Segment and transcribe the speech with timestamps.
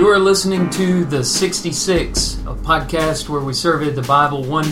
[0.00, 4.64] You are listening to the 66, a podcast where we survey the Bible one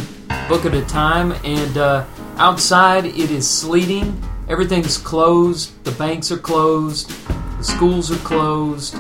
[0.48, 1.32] book at a time.
[1.44, 2.06] And uh,
[2.38, 4.18] outside, it is sleeting.
[4.48, 5.84] Everything's closed.
[5.84, 7.10] The banks are closed.
[7.58, 8.94] The schools are closed.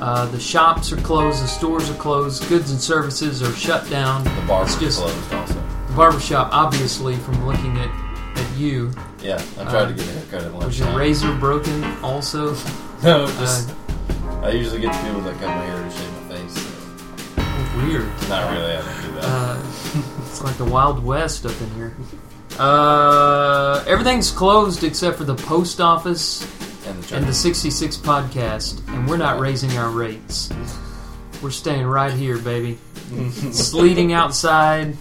[0.00, 1.42] Uh, the shops are closed.
[1.42, 2.48] The stores are closed.
[2.48, 4.24] Goods and services are shut down.
[4.24, 5.54] The bar It's just closed also.
[5.86, 7.90] the barbershop, obviously, from looking at,
[8.38, 8.90] at you.
[9.22, 12.56] Yeah, I tried to get a haircut at Was your razor broken also?
[13.04, 13.70] No, Uh, just
[14.42, 16.54] I usually get the people that cut my hair to shave my face.
[16.54, 18.06] So weird.
[18.28, 18.72] not really.
[18.72, 19.24] I don't do that.
[19.24, 19.62] Uh,
[20.20, 21.94] it's like the Wild West up in here.
[22.58, 26.42] Uh, everything's closed except for the post office
[26.86, 30.50] and the and the 66 podcast, and we're not raising our rates.
[31.42, 32.78] We're staying right here, baby.
[33.12, 34.96] It's sleeting outside,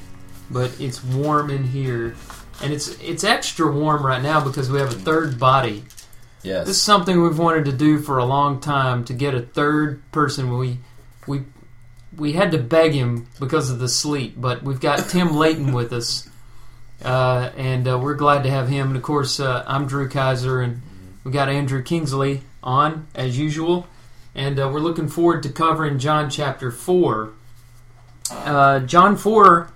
[0.52, 2.16] but it's warm in here,
[2.62, 5.84] and it's it's extra warm right now because we have a third body.
[6.48, 6.68] Yes.
[6.68, 10.02] This is something we've wanted to do for a long time to get a third
[10.12, 10.58] person.
[10.58, 10.80] We
[11.28, 11.44] we
[12.16, 15.94] we had to beg him because of the sleep, but we've got Tim Layton with
[15.94, 16.28] us,
[17.04, 18.88] uh, and uh, we're glad to have him.
[18.88, 20.82] And of course, uh, I'm Drew Kaiser, and
[21.24, 23.86] we got Andrew Kingsley on as usual,
[24.34, 27.34] and uh, we're looking forward to covering John chapter four.
[28.32, 29.72] Uh, John four.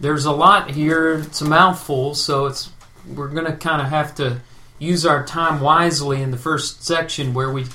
[0.00, 1.18] There's a lot here.
[1.18, 2.70] It's a mouthful, so it's
[3.06, 4.40] we're gonna kind of have to
[4.80, 7.66] use our time wisely in the first section where we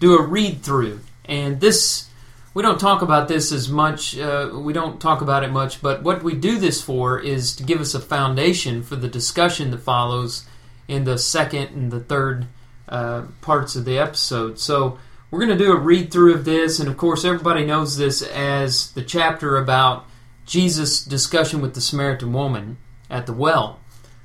[0.00, 1.00] do a read through.
[1.26, 2.08] And this,
[2.54, 6.02] we don't talk about this as much, uh, we don't talk about it much, but
[6.02, 9.78] what we do this for is to give us a foundation for the discussion that
[9.78, 10.46] follows
[10.88, 12.46] in the second and the third
[12.88, 14.58] uh, parts of the episode.
[14.58, 14.98] So
[15.30, 18.22] we're going to do a read through of this, and of course, everybody knows this
[18.22, 20.06] as the chapter about
[20.46, 22.76] Jesus' discussion with the Samaritan woman
[23.08, 23.80] at the well.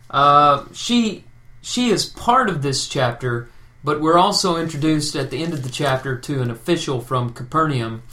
[0.09, 1.23] Uh, she
[1.61, 3.49] she is part of this chapter,
[3.83, 8.03] but we're also introduced at the end of the chapter to an official from Capernaum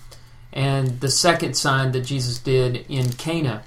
[0.52, 3.64] and the second sign that Jesus did in Cana.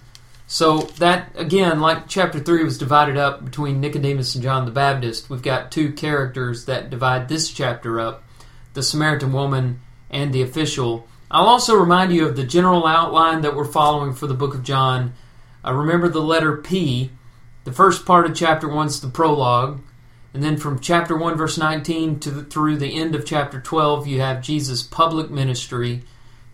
[0.47, 5.29] So that again, like chapter three was divided up between Nicodemus and John the Baptist,
[5.29, 8.23] we've got two characters that divide this chapter up:
[8.73, 11.05] the Samaritan woman and the official.
[11.29, 14.63] I'll also remind you of the general outline that we're following for the book of
[14.63, 15.13] John.
[15.65, 17.11] Uh, remember the letter P.
[17.67, 19.81] The first part of chapter 1 is the prologue,
[20.33, 24.07] and then from chapter 1, verse 19 to the, through the end of chapter 12,
[24.07, 26.03] you have Jesus' public ministry.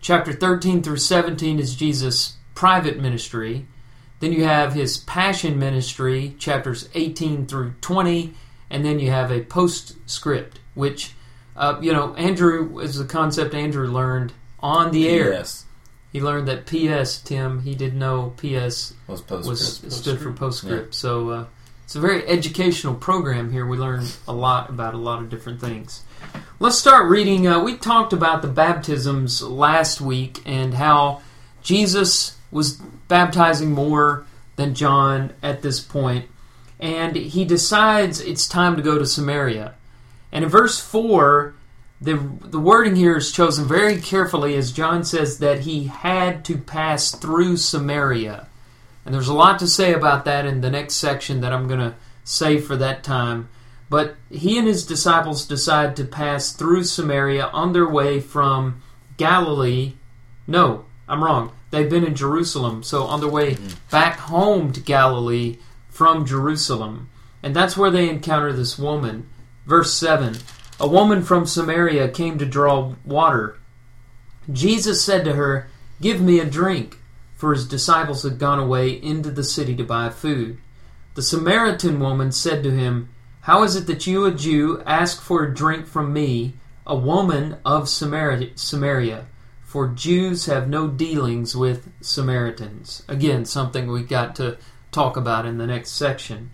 [0.00, 3.68] Chapter 13 through 17 is Jesus' private ministry.
[4.18, 8.34] Then you have his passion ministry, chapters 18 through 20,
[8.68, 11.12] and then you have a postscript, which,
[11.54, 15.34] uh, you know, Andrew is a concept Andrew learned on the air.
[15.34, 15.63] Yes.
[16.14, 20.94] He learned that PS, Tim, he didn't know PS Was post was stood for postscript.
[20.94, 21.46] So uh,
[21.82, 23.66] it's a very educational program here.
[23.66, 26.04] We learn a lot about a lot of different things.
[26.60, 27.48] Let's start reading.
[27.48, 31.20] Uh, we talked about the baptisms last week and how
[31.64, 32.74] Jesus was
[33.08, 36.26] baptizing more than John at this point,
[36.78, 39.74] and he decides it's time to go to Samaria.
[40.30, 41.53] And in verse four,
[42.04, 46.58] the the wording here is chosen very carefully, as John says that he had to
[46.58, 48.46] pass through Samaria.
[49.04, 51.80] And there's a lot to say about that in the next section that I'm going
[51.80, 53.48] to save for that time.
[53.90, 58.82] But he and his disciples decide to pass through Samaria on their way from
[59.16, 59.94] Galilee.
[60.46, 61.52] No, I'm wrong.
[61.70, 63.74] They've been in Jerusalem, so on their way mm-hmm.
[63.90, 67.10] back home to Galilee from Jerusalem.
[67.42, 69.28] And that's where they encounter this woman.
[69.66, 70.36] Verse 7
[70.80, 73.58] A woman from Samaria came to draw water.
[74.52, 75.68] Jesus said to her,
[76.00, 76.98] Give me a drink
[77.44, 80.56] for his disciples had gone away into the city to buy food.
[81.14, 83.10] The Samaritan woman said to him,
[83.42, 86.54] How is it that you, a Jew, ask for a drink from me,
[86.86, 89.26] a woman of Samaria?
[89.62, 93.02] For Jews have no dealings with Samaritans.
[93.08, 94.56] Again, something we've got to
[94.90, 96.50] talk about in the next section.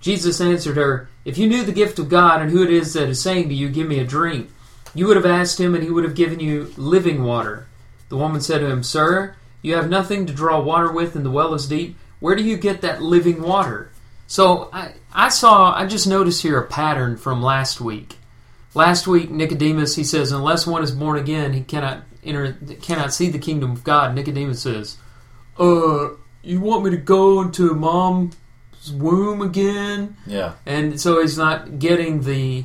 [0.00, 3.08] Jesus answered her, If you knew the gift of God and who it is that
[3.08, 4.50] is saying to you, Give me a drink,
[4.94, 7.66] you would have asked him, and he would have given you living water.
[8.08, 11.30] The woman said to him, Sir, you have nothing to draw water with, and the
[11.30, 11.96] well is deep.
[12.20, 13.90] Where do you get that living water?
[14.26, 18.16] So I, I saw, I just noticed here a pattern from last week.
[18.74, 23.28] Last week, Nicodemus, he says, unless one is born again, he cannot enter, cannot see
[23.28, 24.14] the kingdom of God.
[24.14, 24.96] Nicodemus says,
[25.58, 26.10] uh,
[26.42, 28.34] you want me to go into mom's
[28.90, 30.16] womb again?
[30.26, 30.54] Yeah.
[30.66, 32.64] and so he's not getting the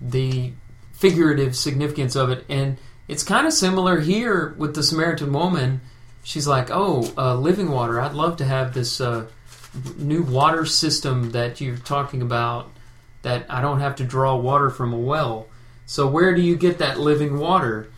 [0.00, 0.52] the
[0.92, 2.78] figurative significance of it and
[3.08, 5.80] it's kind of similar here with the samaritan woman
[6.22, 9.26] she's like oh uh, living water i'd love to have this uh,
[9.96, 12.70] new water system that you're talking about
[13.22, 15.46] that i don't have to draw water from a well
[15.86, 17.90] so where do you get that living water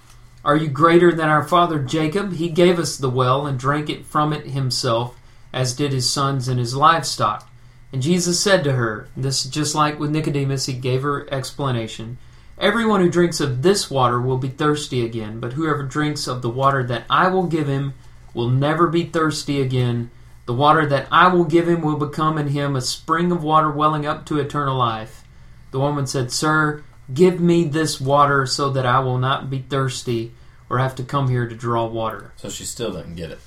[0.45, 2.33] Are you greater than our father Jacob?
[2.33, 5.15] He gave us the well and drank it from it himself,
[5.53, 7.49] as did his sons and his livestock.
[7.93, 12.19] And Jesus said to her, This is just like with Nicodemus, he gave her explanation.
[12.59, 16.51] Everyone who drinks of this water will be thirsty again, but whoever drinks of the
[16.51, 17.95] water that I will give him
[18.35, 20.11] will never be thirsty again.
[20.47, 23.71] The water that I will give him will become in him a spring of water
[23.71, 25.25] welling up to eternal life.
[25.71, 30.33] The woman said, Sir, give me this water so that I will not be thirsty
[30.69, 32.33] or have to come here to draw water.
[32.37, 33.41] So she still didn't get it.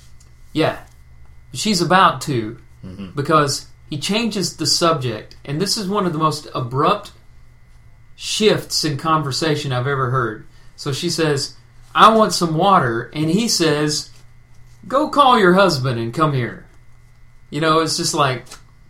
[0.52, 0.84] Yeah,
[1.52, 6.18] she's about to hmm because he changes the subject, and this is one of the
[6.18, 7.12] most abrupt
[8.14, 10.46] shifts in conversation I've ever heard.
[10.74, 11.56] So she says,
[11.94, 14.10] I want some water, and he says,
[14.88, 16.66] Go call your husband and come here.
[17.50, 18.44] You know, it's just like,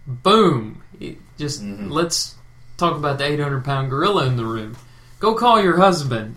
[0.07, 0.83] boom.
[1.01, 1.91] It just Mhm.
[1.91, 2.35] let's
[2.77, 4.77] talk about the 800 pound gorilla in the room.
[5.21, 6.37] Go call your husband.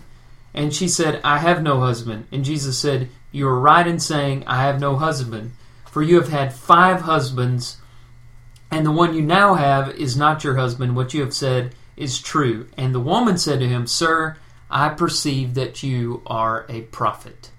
[0.54, 2.26] And she said, I have no husband.
[2.32, 5.52] And Jesus said, You are right in saying, I have no husband.
[5.90, 7.76] For you have had five husbands,
[8.70, 10.94] and the one you now have is not your husband.
[10.94, 12.68] What you have said is true.
[12.76, 14.36] And the woman said to him, Sir,
[14.70, 17.50] I perceive that you are a prophet.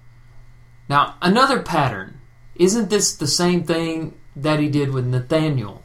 [0.88, 2.18] Now, another pattern.
[2.54, 5.82] Isn't this the same thing that he did with Nathanael?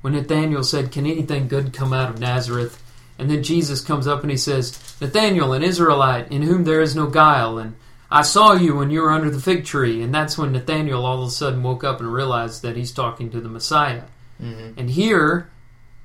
[0.00, 2.82] When Nathanael said, Can anything good come out of Nazareth?
[3.18, 6.96] And then Jesus comes up and he says, Nathanael, an Israelite, in whom there is
[6.96, 7.76] no guile, and
[8.10, 10.02] I saw you when you were under the fig tree.
[10.02, 13.30] And that's when Nathanael all of a sudden woke up and realized that he's talking
[13.30, 14.02] to the Messiah.
[14.42, 15.50] Hmm And here,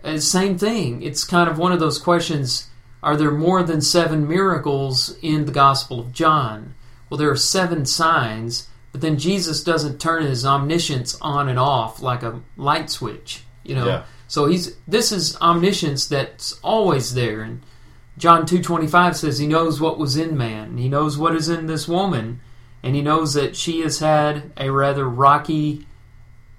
[0.04, 1.02] uh, same thing.
[1.02, 2.70] It's kind of one of those questions
[3.04, 6.74] are there more than seven miracles in the Gospel of John?
[7.10, 12.02] Well, there are seven signs, but then Jesus doesn't turn his omniscience on and off
[12.02, 13.88] like a light switch, you know.
[13.88, 14.04] Yeah.
[14.28, 17.42] So he's this is omniscience that's always there.
[17.42, 17.62] And
[18.18, 20.78] John 2:25 says he knows what was in man.
[20.78, 22.42] He knows what is in this woman,
[22.84, 25.88] and he knows that she has had a rather rocky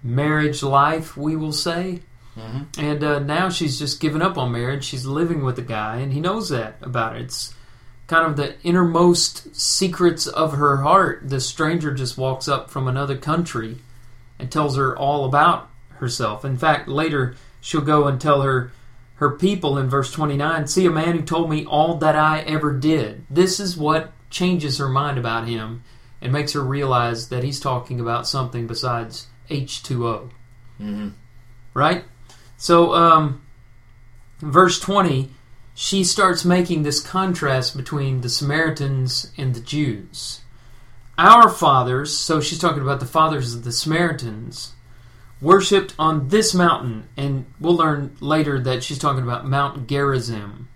[0.02, 2.00] marriage life, we will say.
[2.34, 4.84] hmm And uh, now she's just given up on marriage.
[4.84, 7.22] She's living with a guy, and he knows that about it.
[7.22, 7.54] It's
[8.06, 11.28] kind of the innermost secrets of her heart.
[11.28, 13.78] The stranger just walks up from another country
[14.38, 16.44] and tells her all about herself.
[16.44, 18.72] In fact, later she'll go and tell her
[19.16, 22.72] her people in verse 29 see a man who told me all that I ever
[22.72, 23.24] did.
[23.28, 25.82] This is what changes her mind about him
[26.22, 30.30] and makes her realize that he's talking about something besides H2O
[30.78, 31.08] hmm
[31.78, 32.04] right?
[32.56, 33.40] So, um,
[34.40, 35.30] verse 20,
[35.74, 40.40] she starts making this contrast between the Samaritans and the Jews.
[41.16, 44.72] Our fathers, so she's talking about the fathers of the Samaritans,
[45.40, 50.68] worshipped on this mountain, and we'll learn later that she's talking about Mount Gerizim,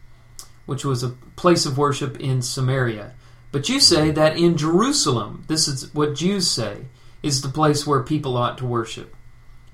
[0.66, 3.12] which was a place of worship in Samaria.
[3.50, 6.86] But you say that in Jerusalem, this is what Jews say,
[7.22, 9.14] is the place where people ought to worship.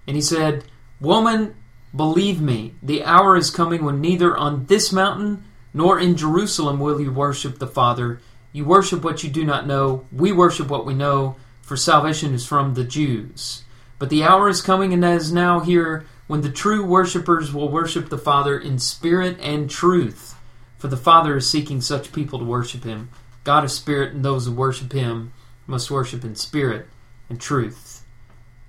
[0.06, 0.64] And he said,
[1.00, 1.54] Woman,
[1.94, 7.00] believe me, the hour is coming when neither on this mountain nor in Jerusalem will
[7.00, 8.20] you worship the Father.
[8.52, 10.06] You worship what you do not know.
[10.12, 13.64] We worship what we know, for salvation is from the Jews.
[13.98, 18.08] But the hour is coming and is now here when the true worshippers will worship
[18.08, 20.34] the Father in spirit and truth.
[20.78, 23.10] For the Father is seeking such people to worship him.
[23.44, 25.32] God is spirit, and those who worship him
[25.66, 26.86] must worship in spirit
[27.28, 28.04] and truth.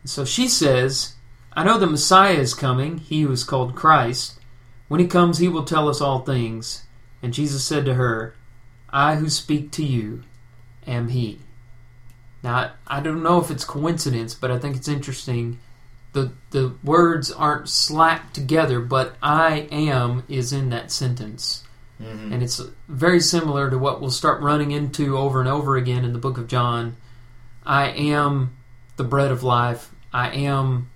[0.05, 1.15] So she says,
[1.53, 4.39] I know the Messiah is coming, he who is called Christ.
[4.87, 6.83] When he comes, he will tell us all things.
[7.21, 8.35] And Jesus said to her,
[8.89, 10.23] I who speak to you
[10.87, 11.39] am he.
[12.41, 15.59] Now, I don't know if it's coincidence, but I think it's interesting.
[16.13, 21.63] The, the words aren't slapped together, but I am is in that sentence.
[21.97, 26.05] hmm And it's very similar to what we'll start running into over and over again
[26.05, 26.95] in the book of John.
[27.69, 28.57] I am
[28.97, 29.91] the bread of life.
[30.11, 30.89] I am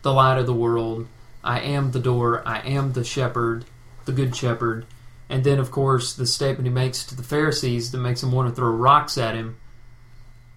[0.00, 1.06] the light of the world.
[1.44, 2.42] I am the door.
[2.48, 3.66] I am the shepherd,
[4.06, 4.86] the good shepherd.
[5.28, 8.48] And then, of course, the statement he makes to the Pharisees that makes them want
[8.48, 9.58] to throw rocks at him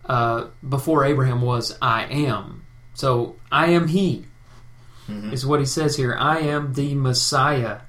[0.06, 2.66] uh, before Abraham was, I am.
[2.94, 4.26] So, I am he,
[5.06, 6.16] hmm is what he says here.
[6.18, 7.82] I am the Messiah.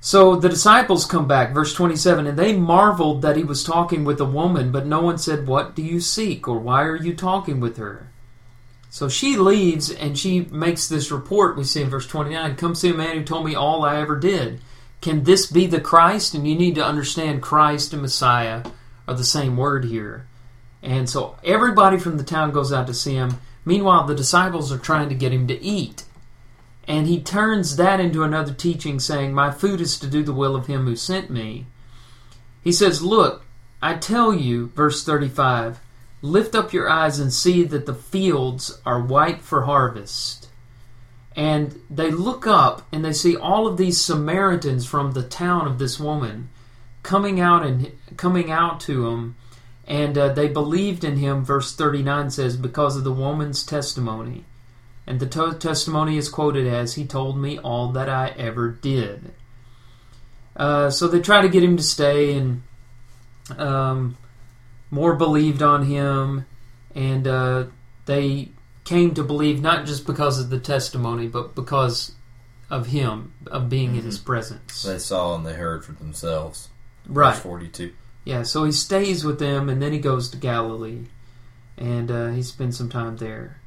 [0.00, 4.20] So the disciples come back, verse 27, and they marveled that he was talking with
[4.20, 6.46] a woman, but no one said, What do you seek?
[6.46, 8.08] or Why are you talking with her?
[8.90, 12.90] So she leaves and she makes this report we see in verse 29 Come see
[12.90, 14.60] a man who told me all I ever did.
[15.00, 16.34] Can this be the Christ?
[16.34, 18.64] And you need to understand Christ and Messiah
[19.06, 20.26] are the same word here.
[20.82, 23.38] And so everybody from the town goes out to see him.
[23.64, 26.04] Meanwhile, the disciples are trying to get him to eat.
[26.88, 30.56] And he turns that into another teaching, saying, My food is to do the will
[30.56, 31.66] of him who sent me.
[32.64, 33.44] He says, Look,
[33.82, 35.80] I tell you, verse 35,
[36.22, 40.48] lift up your eyes and see that the fields are white for harvest.
[41.36, 45.78] And they look up and they see all of these Samaritans from the town of
[45.78, 46.48] this woman
[47.02, 49.36] coming out and coming out to him,
[49.86, 51.44] and uh, they believed in him.
[51.44, 54.46] Verse 39 says, because of the woman's testimony.
[55.08, 59.32] And the to- testimony is quoted as, He told me all that I ever did.
[60.54, 62.62] Uh, so they try to get him to stay, and
[63.56, 64.18] um,
[64.90, 66.44] more believed on him,
[66.94, 67.64] and uh,
[68.04, 68.50] they
[68.84, 72.12] came to believe not just because of the testimony, but because
[72.68, 74.82] of him, of being in his presence.
[74.82, 76.68] They saw and they heard for themselves.
[77.06, 77.32] Right.
[77.32, 77.94] Verse 42.
[78.24, 81.06] Yeah, so he stays with them and then he goes to Galilee
[81.78, 83.58] and uh, he spends some time there.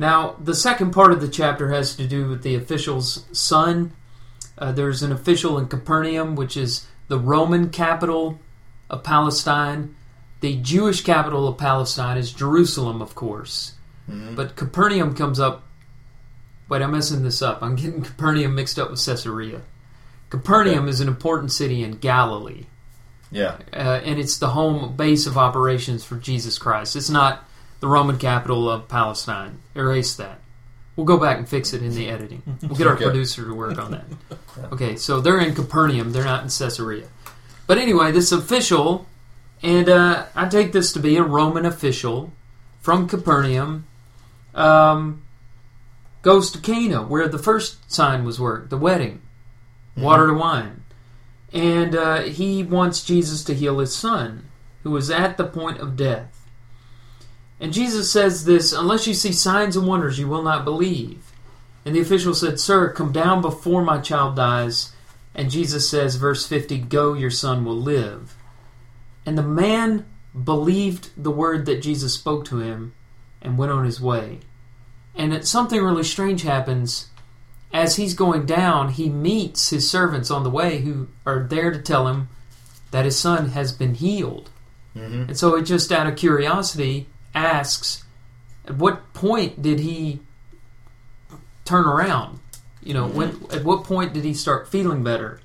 [0.00, 3.92] Now, the second part of the chapter has to do with the official's son.
[4.56, 8.40] Uh, there's an official in Capernaum, which is the Roman capital
[8.88, 9.94] of Palestine.
[10.40, 13.74] The Jewish capital of Palestine is Jerusalem, of course.
[14.10, 14.34] Mhm.
[14.36, 15.64] But Capernaum comes up.
[16.70, 17.62] Wait, I'm messing this up.
[17.62, 19.60] I'm getting Capernaum mixed up with Caesarea.
[20.30, 22.64] Capernaum is an important city in Galilee
[23.30, 23.56] Yeah.
[23.74, 26.96] uh, and it's the home base of operations for Jesus Christ.
[26.96, 27.44] It's not
[27.80, 29.58] the Roman capital of Palestine.
[29.74, 30.38] Erase that.
[30.96, 32.42] We'll go back and fix it in the editing.
[32.62, 33.04] We'll get our Okay.
[33.04, 34.04] producer to work on that.
[34.72, 36.12] Okay, so they're in Capernaum.
[36.12, 37.06] They're not in Caesarea.
[37.66, 39.06] But anyway, this official,
[39.62, 42.32] and uh, I take this to be a Roman official
[42.82, 43.86] from Capernaum,
[44.54, 45.22] um,
[46.22, 49.22] goes to Cana, where the first sign was worked, the wedding,
[49.96, 50.82] water to wine.
[51.52, 54.48] And uh, he wants Jesus to heal his son,
[54.82, 56.39] who was at the point of death.
[57.60, 61.22] And Jesus says this Unless you see signs and wonders, you will not believe.
[61.84, 64.92] And the official said, Sir, come down before my child dies.
[65.34, 68.34] And Jesus says, verse 50, Go, your son will live.
[69.24, 70.06] And the man
[70.44, 72.94] believed the word that Jesus spoke to him
[73.40, 74.40] and went on his way.
[75.14, 77.08] And it, something really strange happens.
[77.72, 81.80] As he's going down, he meets his servants on the way who are there to
[81.80, 82.28] tell him
[82.90, 84.50] that his son has been healed.
[84.94, 88.04] hmm And so it just out of curiosity asks,
[88.66, 90.20] at what point did he
[91.64, 92.40] turn around?
[92.82, 95.40] You know, when at what point did he start feeling better?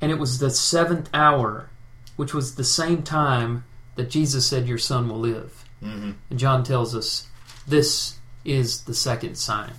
[0.00, 1.68] And it was the seventh hour,
[2.16, 3.64] which was the same time
[3.96, 5.64] that Jesus said, Your son will live.
[5.80, 7.26] hmm And John tells us
[7.66, 9.72] this is the second sign.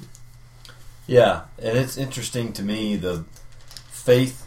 [1.08, 3.26] Yeah, and it's interesting to me the
[3.90, 4.46] faith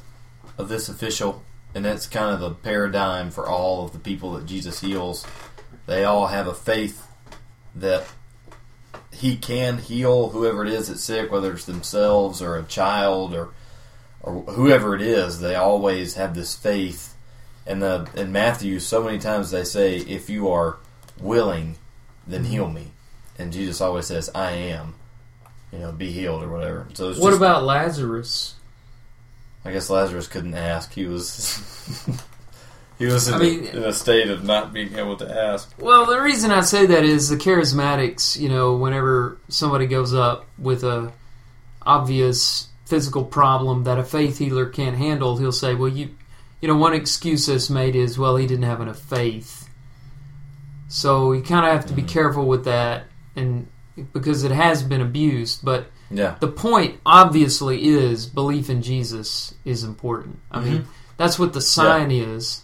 [0.56, 1.42] of this official,
[1.74, 5.26] and that's kind of the paradigm for all of the people that Jesus heals.
[5.86, 7.06] They all have a faith
[7.74, 8.06] that
[9.12, 13.50] he can heal whoever it is that's sick, whether it's themselves or a child or
[14.22, 15.40] or whoever it is.
[15.40, 17.14] They always have this faith.
[17.66, 20.78] And the in Matthew, so many times they say, "If you are
[21.20, 21.76] willing,
[22.26, 22.50] then mm-hmm.
[22.50, 22.92] heal me."
[23.38, 24.94] And Jesus always says, "I am."
[25.72, 26.86] You know, be healed or whatever.
[26.94, 28.54] So it's What just- about Lazarus?
[29.64, 30.92] I guess Lazarus couldn't ask.
[30.92, 31.58] He was
[32.98, 35.72] he was in, I mean- a, in a state of not being able to ask.
[35.80, 40.46] Well, the reason I say that is the charismatics, you know, whenever somebody goes up
[40.58, 41.12] with a
[41.82, 46.10] obvious physical problem that a faith healer can't handle, he'll say, "Well, you
[46.60, 49.68] you know, one excuse that's made is, well, he didn't have enough faith."
[50.88, 52.08] So you kind of have to be Mhm.
[52.08, 53.66] careful with that and
[54.12, 59.82] because it has been abused, but Yeah, the point obviously is belief in Jesus is
[59.84, 60.38] important.
[60.50, 60.84] I mean, Mhm.
[61.16, 62.62] that's what the sign is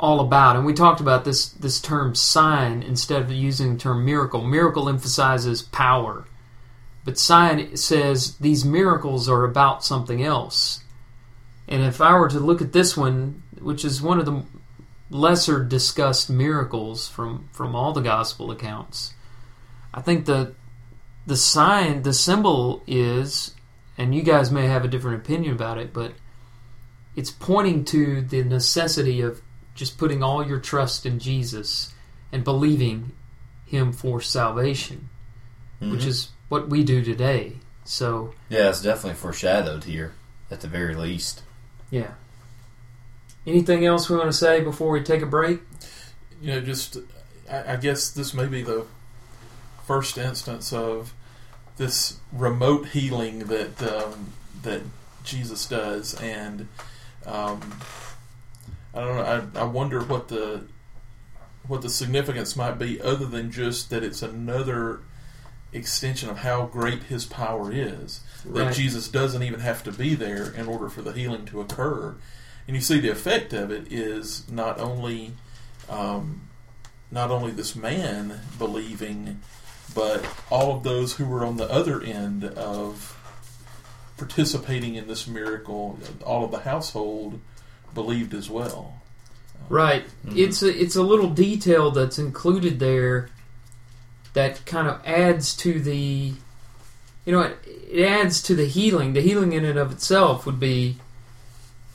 [0.00, 0.56] all about.
[0.56, 4.42] And we talked about this this term sign instead of using the term miracle.
[4.42, 6.26] Miracle emphasizes power.
[7.04, 10.82] But sign says these miracles are about something else.
[11.68, 14.42] And if I were to look at this one, which is one of the
[15.10, 19.14] lesser discussed miracles from, from all the gospel accounts,
[19.94, 20.54] I think the
[21.26, 23.54] the sign, the symbol is,
[23.98, 26.14] and you guys may have a different opinion about it, but
[27.14, 29.42] it's pointing to the necessity of
[29.74, 31.92] just putting all your trust in Jesus
[32.32, 33.12] and believing
[33.66, 35.08] Him for salvation,
[35.78, 36.06] which Mhm.
[36.06, 37.56] is what we do today.
[37.84, 40.12] So, yeah, it's definitely foreshadowed here
[40.50, 41.42] at the very least.
[41.90, 42.12] yeah.
[43.46, 45.60] Anything else we want to say before we take a break?
[46.42, 46.96] you know, just
[47.50, 48.86] I, I guess this may be the
[49.86, 51.12] first instance of
[51.76, 54.82] this remote healing that um, that
[55.24, 56.68] Jesus does, and
[57.26, 57.60] um,
[58.94, 59.50] I don't know.
[59.56, 60.62] I, I wonder what the
[61.66, 65.00] what the significance might be, other than just that it's another
[65.72, 68.20] extension of how great His power is.
[68.44, 72.16] That Jesus doesn't even have to be there in order for the healing to occur.
[72.66, 75.32] and you see the effect of it is not only
[75.88, 76.48] um,
[77.10, 79.40] not only this man believing,
[79.94, 83.16] but all of those who were on the other end of
[84.16, 87.40] participating in this miracle, all of the household
[87.94, 88.94] believed as well.
[89.68, 90.04] Right.
[90.26, 90.36] Mhm.
[90.36, 93.30] It's a it's a little detail that's included there
[94.32, 96.32] that kind of adds to the
[97.24, 97.58] you know it,
[97.90, 99.12] it adds to the healing.
[99.12, 100.98] The healing in and of itself would be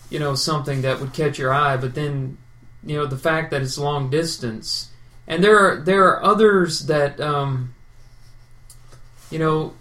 [0.09, 2.37] you know something that would catch your eye, but then
[2.83, 4.89] you know the fact that it's long distance
[5.27, 7.73] and there are there are others that um
[9.31, 9.73] you know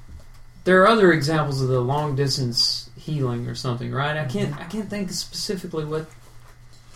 [0.65, 4.17] there are other examples of the long distance healing or something, right?
[4.17, 6.07] I can't I can't think specifically what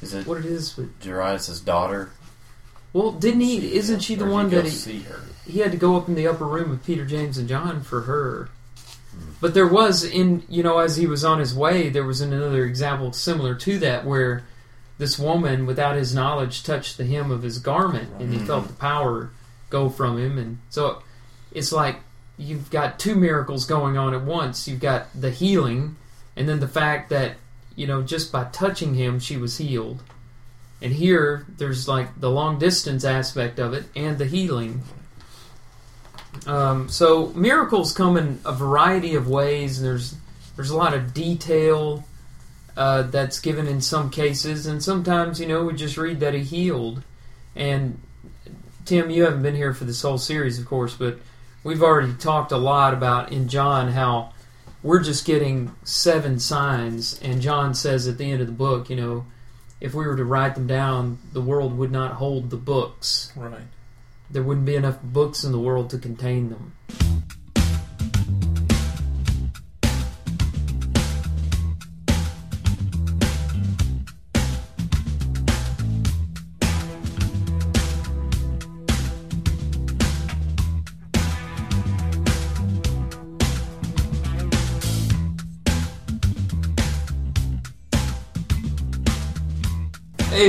[0.02, 2.10] Is it what it is, but Jairus' daughter?
[2.92, 3.74] well, didn't he?
[3.76, 5.20] Isn't she the Or one he that goes he, see her?
[5.46, 8.02] he had to go up in the upper room with Peter, James, and John for
[8.02, 8.48] her?
[9.40, 12.64] But there was in you know as he was on his way, there was another
[12.64, 14.44] example similar to that where
[14.98, 18.46] this woman, without his knowledge, touched the hem of his garment, and he Mhm.
[18.46, 19.30] felt the power
[19.70, 21.02] go from him, and so
[21.52, 22.00] it's like
[22.38, 24.68] you've got two miracles going on at once.
[24.68, 25.96] You've got the healing,
[26.36, 27.34] and then the fact that
[27.76, 30.02] you know just by touching him, she was healed.
[30.80, 34.82] And here, there's like the long distance aspect of it and the healing.
[36.46, 39.82] Um, so miracles come in a variety of ways.
[39.82, 40.14] There's
[40.54, 42.04] there's a lot of detail
[42.76, 46.40] uh, that's given in some cases, and sometimes you know we just read that he
[46.40, 47.02] healed.
[47.56, 48.00] And
[48.84, 51.18] Tim, you haven't been here for this whole series, of course, but
[51.68, 54.32] we've already talked a lot about in John how
[54.82, 58.96] we're just getting seven signs, and John says at the end of the book, you
[58.96, 59.26] know,
[59.78, 63.32] if we were to write them down, the world would not hold the books.
[63.36, 63.60] Right.
[64.30, 66.72] There wouldn't be enough books in the world to contain them.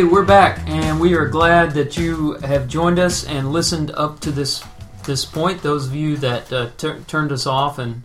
[0.03, 4.31] We're back, and we are glad that you have joined us and listened up to
[4.31, 4.63] this
[5.05, 5.61] this point.
[5.61, 8.03] Those of you that uh, tur turned us off and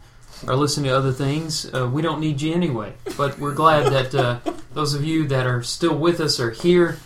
[0.49, 2.95] are listening to other things, uh, we don't need you anyway.
[3.17, 4.41] But we're glad that uh,
[4.73, 6.99] those of you that are still with us are here.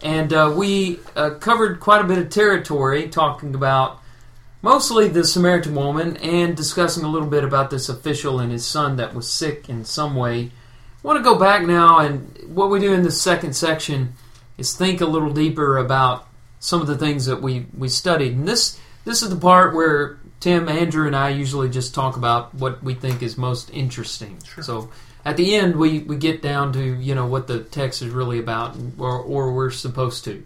[0.00, 4.00] And uh, we uh, covered quite a bit of territory, talking about
[4.62, 8.94] mostly the Samaritan woman and discussing a little bit about this official and his son
[8.96, 10.44] that was sick in some way.
[10.44, 10.50] I
[11.02, 14.14] want to go back now, and what we do in the second section
[14.58, 16.26] is think a little deeper about
[16.58, 18.32] some of the things that we, we studied.
[18.32, 22.54] And this this is the part where Tim, Andrew, and I usually just talk about
[22.54, 24.38] what we think is most interesting.
[24.44, 24.64] Sure.
[24.64, 24.90] So
[25.24, 28.38] at the end, we, we get down to you know what the text is really
[28.38, 30.44] about, or or we're supposed to,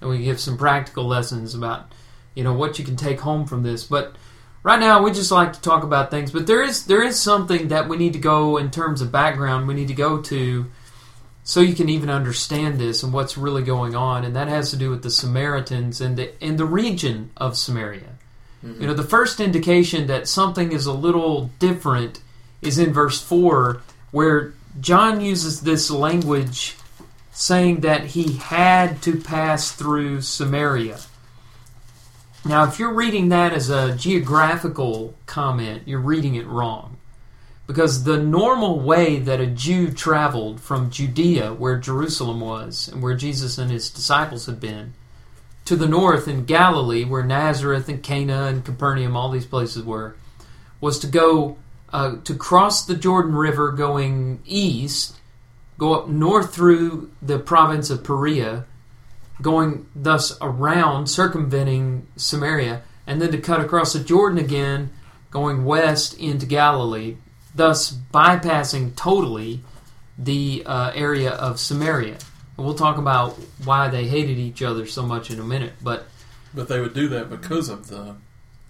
[0.00, 1.92] and we give some practical lessons about
[2.34, 3.84] you know what you can take home from this.
[3.84, 4.16] But
[4.62, 6.30] right now, we just like to talk about things.
[6.30, 9.68] But there is there is something that we need to go in terms of background.
[9.68, 10.70] We need to go to
[11.50, 14.76] so you can even understand this and what's really going on, and that has to
[14.76, 18.12] do with the Samaritans and the and the region of Samaria.
[18.64, 18.80] Mm-hmm.
[18.80, 22.20] You know, the first indication that something is a little different
[22.62, 23.82] is in verse four,
[24.12, 26.76] where John uses this language
[27.32, 31.00] saying that he had to pass through Samaria.
[32.44, 36.96] Now, if you're reading that as a geographical comment, you're reading it wrong.
[37.70, 43.14] Because the normal way that a Jew traveled from Judea, where Jerusalem was, and where
[43.14, 44.94] Jesus and his disciples had been,
[45.66, 50.16] to the north in Galilee, where Nazareth and Cana and Capernaum, all these places were,
[50.80, 51.58] was to go
[51.92, 55.14] uh, to cross the Jordan River going east,
[55.78, 58.64] go up north through the province of Perea,
[59.40, 64.90] going thus around, circumventing Samaria, and then to cut across the Jordan again,
[65.30, 67.14] going west into Galilee,
[67.54, 69.62] thus bypassing totally
[70.18, 72.16] the uh, area of Samaria.
[72.56, 76.06] And we'll talk about why they hated each other so much in a minute, but
[76.54, 78.16] But they would do that because of the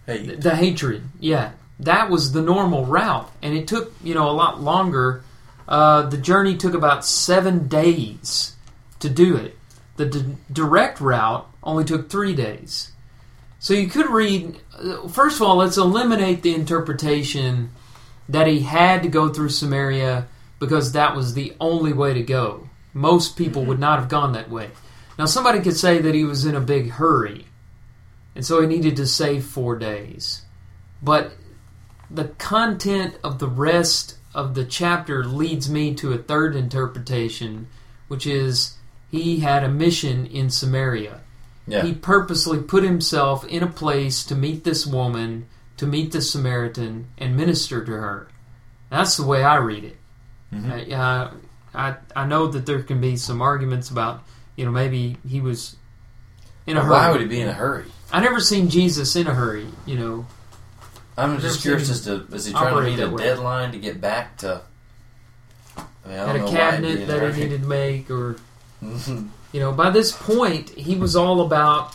[0.07, 0.41] hate.
[0.41, 4.61] the hatred, yeah, that was the normal route, and it took you know a lot
[4.63, 5.25] longer.
[5.69, 8.55] Uh, the journey took about seven days
[8.99, 9.57] to do it.
[9.97, 12.91] The d- direct route only took three days.
[13.61, 14.59] So you could read.
[14.79, 17.71] uh, First of all, let's eliminate the interpretation
[18.31, 20.29] that he had to go through Samaria
[20.61, 22.69] because that was the only way to go.
[22.95, 24.71] Most people would not have gone that way.
[25.19, 27.47] Now, somebody could say that he was in a big hurry,
[28.35, 30.43] and so he needed to save four days.
[31.03, 31.33] But
[32.09, 37.67] the content of the rest of the chapter leads me to a third interpretation,
[38.07, 38.77] which is
[39.11, 41.21] he had a mission in Samaria.
[41.67, 41.83] Yeah.
[41.83, 45.47] He purposely put himself in a place to meet this woman,
[45.81, 48.29] to meet the Samaritan, and minister to her.
[48.91, 49.97] That's the way I read it.
[50.53, 50.93] Mhm.
[50.93, 51.31] Uh,
[51.75, 54.23] I I know that there can be some arguments about
[54.57, 55.77] you know maybe he was
[56.67, 56.93] in a But hurry.
[56.97, 57.87] why would he be in a hurry?
[58.13, 59.69] I never seen Jesus in a hurry.
[59.87, 60.27] You know,
[61.17, 63.23] I'm just curious as to is he trying to meet a way.
[63.23, 64.61] deadline to get back to?
[65.79, 68.37] I mean, I had a cabinet that he needed to make, or
[68.85, 69.29] Mhm.
[69.53, 71.95] you know, by this point he was all about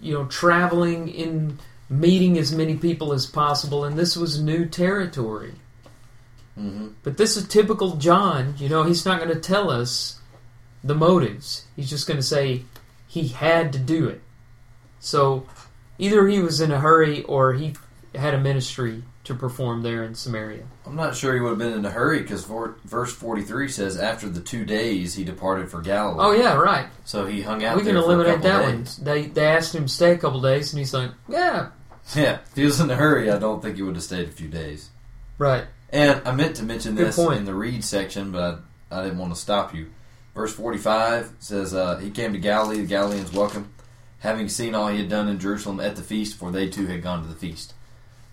[0.00, 1.58] you know traveling in
[1.90, 5.54] meeting as many people as possible, and this was new territory.
[6.58, 6.92] Mhm.
[7.02, 8.54] But this is typical John.
[8.58, 10.16] You know, he's not going to tell us
[10.82, 11.64] the motives.
[11.76, 12.64] He's just going to say
[13.06, 14.20] he had to do it.
[15.00, 15.46] So
[15.98, 17.74] either he was in a hurry or he
[18.14, 20.64] had a ministry to perform there in Samaria.
[20.86, 22.46] I'm not sure he would have been in a hurry because
[22.84, 26.16] verse 43 says after the two days he departed for Galilee.
[26.18, 26.86] Oh yeah, right.
[27.04, 28.86] So he hung out we there can eliminate that one.
[29.02, 31.68] They they asked him to stay a couple days, and he's like, "Yeah,
[32.16, 34.32] Yeah, if he was in a hurry, I don't think he would have stayed a
[34.32, 34.90] few days.
[35.38, 37.38] right." And I meant to mention Good this point.
[37.38, 39.90] in the read section, but I, I didn't want to stop you.
[40.34, 43.70] Verse 45 says, uh, He came to Galilee, the Galileans welcome,
[44.18, 47.02] having seen all he had done in Jerusalem at the feast, for they too had
[47.02, 47.72] gone to the feast.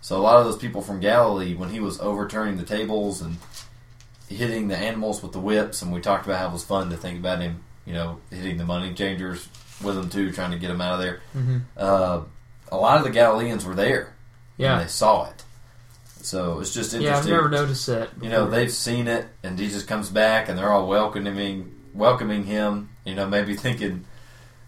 [0.01, 3.37] So a lot of those people from Galilee, when he was overturning the tables and
[4.27, 6.97] hitting the animals with the whips, and we talked about how it was fun to
[6.97, 9.47] think about him, you know, hitting the money changers
[9.81, 11.21] with them too, trying to get them out of there.
[11.33, 12.21] hmm Uh,
[12.75, 14.13] a lot of the Galileans were there.
[14.57, 15.43] Yeah, And they saw it.
[16.21, 17.03] So it's just interesting.
[17.13, 17.17] yeah.
[17.19, 18.09] I've never noticed that.
[18.21, 22.89] You know, they've seen it, and Jesus comes back, and they're all welcoming, welcoming him.
[23.05, 24.05] You know, maybe thinking,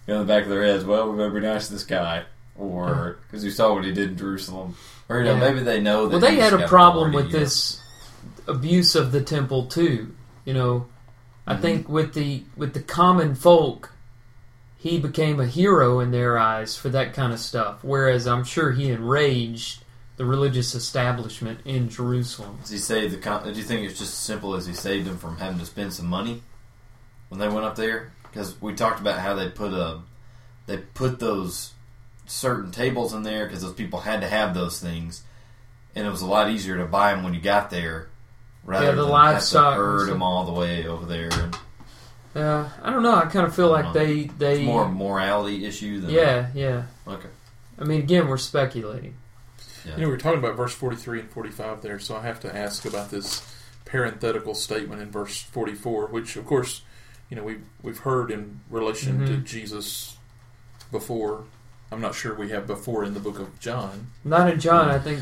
[0.06, 1.84] you know, in the back of their heads, well, we better be nice to this
[1.84, 2.24] guy,
[2.56, 4.76] or because you saw what he did in Jerusalem,
[5.10, 5.40] or you know, Yeah.
[5.40, 6.12] maybe they know that.
[6.12, 7.80] Well, they had a problem with this
[8.48, 10.14] abuse of the temple too.
[10.46, 10.86] You know,
[11.48, 11.62] I Mhm.
[11.62, 13.92] think with the with the common folk,
[14.78, 17.84] he became a hero in their eyes for that kind of stuff.
[17.84, 19.84] Whereas I'm sure he enraged
[20.18, 22.58] the religious establishment in Jerusalem.
[22.62, 23.18] Does he save the?
[23.18, 25.94] Do you think it's just as simple as he saved them from having to spend
[25.94, 26.42] some money
[27.30, 28.12] when they went up there?
[28.24, 30.00] Because we talked about how they put a,
[30.68, 31.74] they put those
[32.26, 35.24] certain tables in there because those people had to have those things,
[35.96, 38.10] and it was a lot easier to buy them when you got there,
[38.64, 41.30] rather Yeah, the than livestock have to herd them all the way over there.
[41.32, 41.58] And
[42.38, 43.16] Uh, I don't know.
[43.16, 46.84] I kind of feel like they they it's more a morality issue than yeah yeah.
[47.08, 47.30] okay.
[47.80, 49.16] I mean, again, we're speculating.
[49.86, 52.54] You know, we were talking about verse 43 and 45 there, so I have to
[52.54, 53.42] ask about this
[53.86, 56.82] parenthetical statement in verse 44, which, of course,
[57.30, 59.44] you know, we've, we've heard in relation to Mhm.
[59.46, 60.18] Jesus
[60.92, 61.46] before.
[61.90, 64.08] I'm not sure we have before in the book of John.
[64.26, 64.90] Not in John.
[64.90, 65.22] I think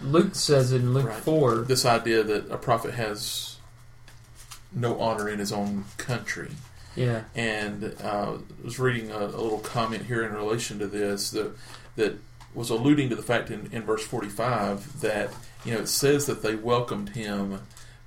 [0.00, 1.16] Luke says it in Luke Right.
[1.22, 1.56] four.
[1.56, 3.56] This idea that a prophet has
[4.72, 6.50] no honor in his own country.
[6.96, 7.24] Yeah.
[7.36, 11.52] and uh, I was reading a, a little comment here in relation to this that
[11.94, 12.18] that
[12.54, 15.32] was alluding to the fact in, in verse 45 that
[15.64, 17.60] you know it says that they welcomed him,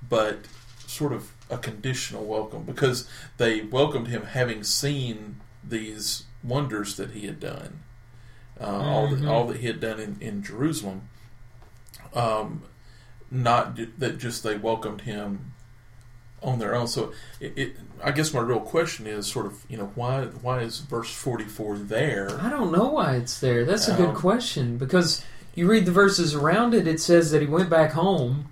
[0.06, 0.40] but
[0.86, 7.26] sort of a conditional welcome because they welcomed him having seen these wonders that he
[7.26, 7.80] had done,
[8.60, 11.08] uh, all that all that he had done in, in Jerusalem.
[12.14, 12.64] Um,
[13.30, 15.51] not that just they welcomed him
[16.42, 16.86] on their own.
[16.86, 20.60] So it, it, I guess my real question is sort of, you know, why why
[20.60, 22.30] is verse 44 there?
[22.40, 23.64] I don't know why it's there.
[23.64, 25.24] That's a good Um, question because
[25.54, 26.86] you read the verses around it.
[26.86, 28.48] It says that he went back home,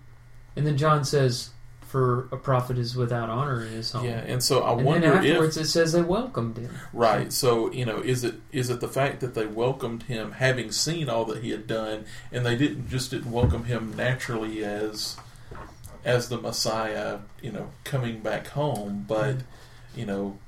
[0.57, 1.51] and then John says,
[1.89, 5.13] "For a prophet is without honor in his home." Yeah, and so I and wonder
[5.15, 6.71] afterwards if it says they welcomed him.
[6.93, 7.33] right.
[7.33, 11.09] So you know, is it is it the fact that they welcomed him having seen
[11.09, 15.17] all that he had done, and they didn't just didn't welcome him naturally as
[16.05, 19.37] as the Messiah, you know, coming back home, but
[19.97, 20.39] you know,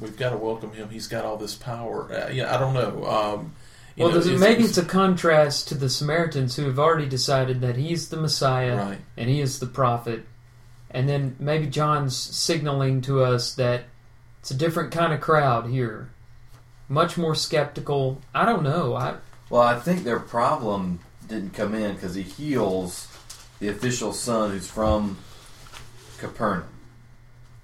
[0.00, 0.90] we've got to welcome him.
[0.90, 2.12] He's got all this power.
[2.12, 3.04] Uh, yeah, I don't know.
[3.06, 3.54] Um,
[3.96, 6.64] you Well, know, does it, is- maybe is- it's a contrast to the Samaritans who
[6.66, 8.98] have already decided that he's the Messiah right.
[9.16, 10.24] and he is the prophet,
[10.90, 13.84] and then maybe John's signaling to us that
[14.40, 16.10] it's a different kind of crowd here,
[16.88, 18.20] much more skeptical.
[18.34, 18.94] I don't know.
[18.94, 19.14] I
[19.50, 23.06] Well, I think their problem didn't come in because he heals
[23.62, 25.16] the official son who's from
[26.18, 26.66] Capernaum.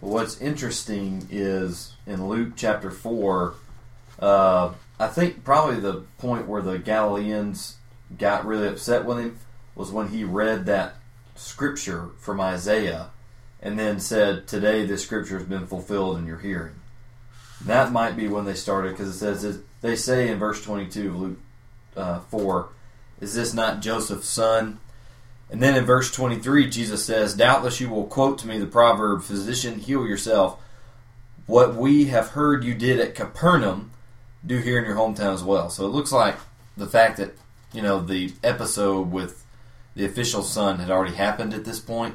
[0.00, 3.54] But what's interesting is in Luke chapter 4,
[4.20, 7.78] uh, I think probably the point where the Galileans
[8.16, 9.40] got really upset with him
[9.74, 10.94] was when he read that
[11.34, 13.10] scripture from Isaiah
[13.60, 16.76] and then said, Today this scripture has been fulfilled in your hearing.
[17.64, 21.16] That might be when they started because it says, they say in verse 22 of
[21.16, 21.38] Luke
[21.96, 22.68] uh, 4,
[23.20, 24.78] Is this not Joseph's son?
[25.50, 29.22] And then in verse 23, Jesus says, Doubtless you will quote to me the proverb,
[29.22, 30.60] Physician, heal yourself.
[31.46, 33.90] what we have heard you did at Capernaum,
[34.46, 35.70] do here in your hometown as well.
[35.70, 36.36] So it looks like
[36.76, 37.32] the fact that
[37.72, 39.44] you know the episode with
[39.96, 42.14] the official son had already happened at this point.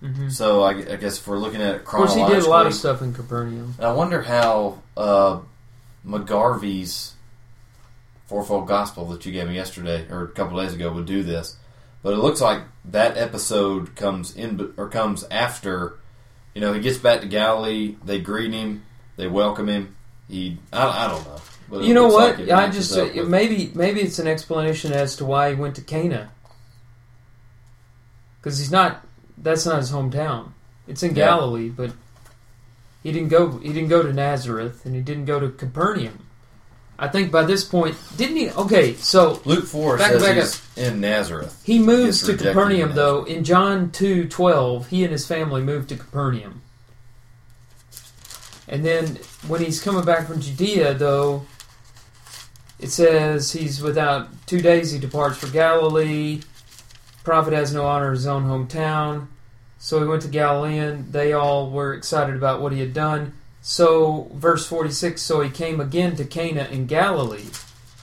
[0.00, 2.48] hmm So I, I guess if we're looking at it Of course, he did a
[2.48, 3.74] lot of stuff in Capernaum.
[3.80, 5.40] I wonder how uh,
[6.06, 7.14] McGarvey's
[8.26, 11.56] fourfold gospel that you gave me yesterday or a couple days ago would do this.
[12.02, 15.98] But it looks like that episode comes in or comes after.
[16.54, 17.96] You know, he gets back to Galilee.
[18.04, 18.82] They greet him.
[19.16, 19.94] They welcome him.
[20.28, 21.40] He, I, I don't know.
[21.70, 22.38] But You know what?
[22.38, 25.76] like I just uh, with- maybe maybe it's an explanation as to why he went
[25.76, 26.30] to Cana.
[28.40, 29.06] Because he's not.
[29.38, 30.52] That's not his hometown.
[30.86, 31.26] It's in Yeah.
[31.26, 31.92] Galilee, but
[33.02, 33.58] he didn't go.
[33.58, 36.26] He didn't go to Nazareth, and he didn't go to Capernaum.
[37.02, 38.50] I think by this point, didn't he?
[38.50, 41.60] Okay, so Luke four Back- says back he's in Nazareth.
[41.64, 43.24] he moves Gets to Capernaum, in though.
[43.24, 46.62] In John two twelve, he and his family moved to Capernaum.
[48.68, 51.44] And then when he's coming back from Judea, though,
[52.78, 56.42] it says he's without two days he departs for Galilee.
[57.24, 59.26] Prophet has no honor in his own hometown.
[59.78, 61.10] So he went to Galilean.
[61.10, 63.32] They all were excited about what he had done.
[63.62, 67.46] So, verse 46 So he came again to Cana in Galilee,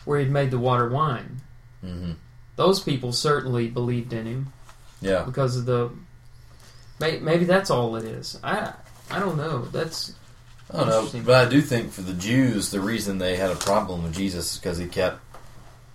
[0.05, 1.41] where he had made the water wine.
[1.81, 2.13] hmm
[2.55, 4.53] Those people certainly believed in him
[5.01, 5.91] Yeah, because of the.
[6.99, 8.39] Maybe that's all it is.
[8.43, 8.73] I
[9.11, 9.65] I don't know.
[9.65, 10.13] That's
[10.71, 13.55] I don't know, but I do think for the Jews, the reason they had a
[13.55, 15.19] problem with Jesus is because he kept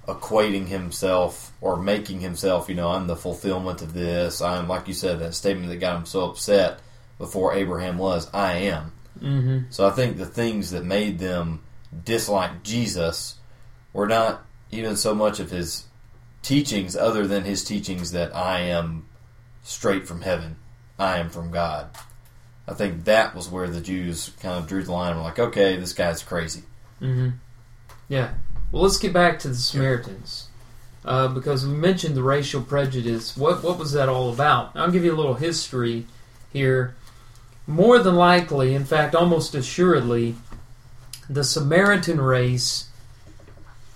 [0.09, 4.43] equating himself or making himself, you know, I'm the fulfillment of this.
[4.43, 6.81] I'm, like you said, that statement that got him so upset
[7.19, 8.93] before Abraham was, I am.
[9.19, 11.63] Hmm So I think the things that made them
[12.05, 13.37] dislike Jesus
[13.93, 15.85] were not even so much of his
[16.43, 19.07] teachings, other than his teachings that I am
[19.63, 20.57] straight from heaven,
[20.99, 21.89] I am from God.
[22.67, 25.39] I think that was where the Jews kind of drew the line and were like,
[25.39, 26.63] okay, this guy's crazy.
[27.01, 27.31] Mm-hmm.
[28.09, 28.35] Yeah.
[28.73, 30.49] Well, let's get back to the Samaritans
[31.05, 33.37] uh, because we mentioned the racial prejudice.
[33.37, 34.73] What what was that all about?
[34.75, 36.07] I'll give you a little history
[36.53, 36.97] here.
[37.67, 40.35] More than likely, in fact, almost assuredly,
[41.29, 42.89] the Samaritan race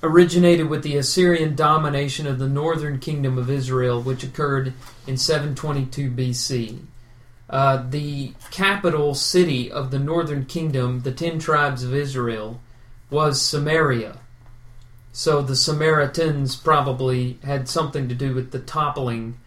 [0.02, 4.72] originated with the Assyrian domination of the northern kingdom of Israel, which occurred
[5.06, 6.80] in 722 BC.
[7.50, 12.60] Uh, the capital city of the northern kingdom, the ten tribes of Israel,
[13.10, 14.18] was Samaria.
[15.12, 19.38] So the Samaritans probably had something to do with the toppling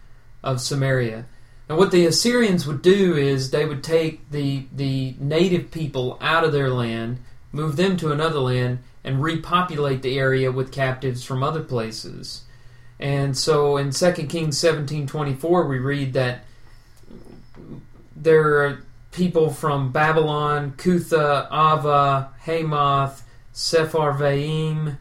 [0.42, 1.26] of Samaria.
[1.72, 6.44] And what the Assyrians would do is they would take the the native people out
[6.44, 11.42] of their land, move them to another land, and repopulate the area with captives from
[11.42, 12.42] other places.
[13.00, 16.44] And so in 2 Kings 17:24 we read that
[18.14, 23.22] there are people from Babylon, Cutha, Ava, Hamath,
[23.54, 24.98] Sepharvaim.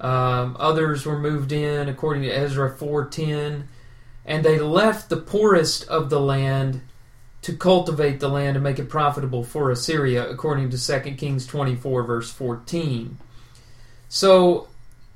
[0.00, 3.64] Um, others were moved in according to Ezra 4:10,
[4.24, 6.82] and they left the poorest of the land
[7.42, 12.04] to cultivate the land and make it profitable for Assyria, according to 2 Kings 24
[12.04, 13.18] verse 14.
[14.08, 14.68] So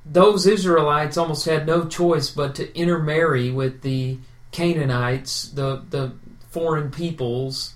[0.05, 4.19] those Israelites almost had no choice but to intermarry with the
[4.51, 6.13] Canaanites, the the
[6.49, 7.75] foreign peoples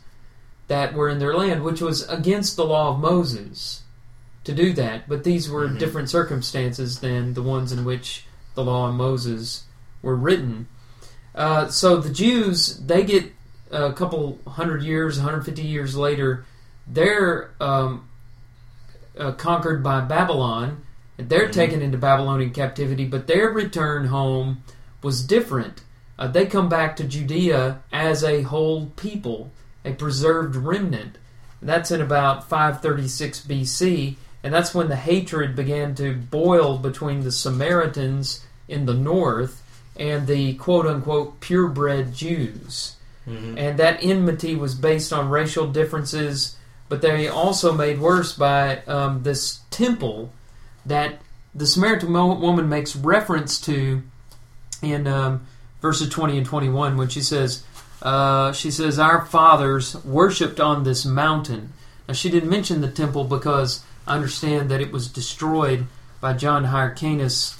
[0.67, 3.83] that were in their land, which was against the law of Moses
[4.45, 5.07] to do that.
[5.07, 5.77] But these were Mhm.
[5.77, 9.63] different circumstances than the ones in which the law of Moses
[10.01, 10.67] were written.
[11.33, 13.31] Uh, so the Jews, they get
[13.71, 16.45] a couple hundred years, 150 years later,
[16.87, 18.07] they're um,
[19.17, 20.83] uh, conquered by Babylon.
[21.17, 21.51] They're Mhm.
[21.53, 24.63] taken into Babylonian captivity, but their return home
[25.01, 25.81] was different.
[26.17, 29.51] Uh, they come back to Judea as a whole people,
[29.85, 31.17] a preserved remnant.
[31.61, 37.31] That's in about 536 BC, and that's when the hatred began to boil between the
[37.31, 39.60] Samaritans in the north
[40.01, 42.95] and the quote unquote purebred Jews.
[43.57, 46.57] And that enmity was based on racial differences,
[46.89, 50.33] but they also made worse by um, this temple
[50.87, 51.21] that
[51.53, 54.01] the Samaritan woman makes reference to
[54.81, 55.45] in um,
[55.81, 57.63] verses 20 and 21 when she says,
[58.01, 61.73] uh, she says, Our fathers worshipped on this mountain.
[62.07, 65.85] Now, she didn't mention the temple because I understand that it was destroyed
[66.19, 67.53] by John Hyrcanus,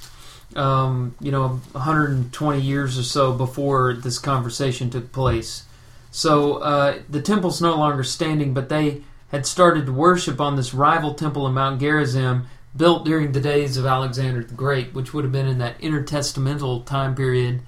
[0.56, 5.64] um, you know, 120 years or so before this conversation took place.
[6.10, 10.74] So uh, the temple's no longer standing, but they had started to worship on this
[10.74, 15.24] rival temple in Mount Gerizim, built during the days of Alexander the Great, which would
[15.24, 17.60] have been in that intertestamental time period,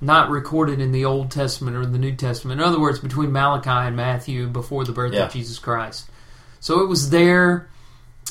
[0.00, 2.60] not recorded in the Old Testament or the New Testament.
[2.60, 5.26] In other words, between Malachi and Matthew, before the birth Yeah.
[5.26, 6.06] of Jesus Christ.
[6.60, 7.68] So it was there,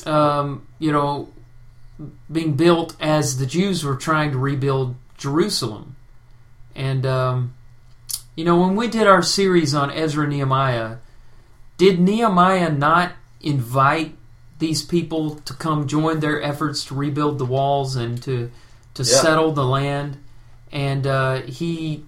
[0.06, 1.28] um, you know,
[2.30, 5.96] being built as the Jews were trying to rebuild Jerusalem.
[6.74, 7.54] And, um,
[8.34, 10.96] you know, when we did our series on Ezra Nehemiah,
[11.76, 14.16] did Nehemiah not invite
[14.58, 18.50] these people to come join their efforts to rebuild the walls and to
[18.94, 19.08] to Yeah.
[19.20, 20.18] settle the land?
[20.70, 22.04] And uh, he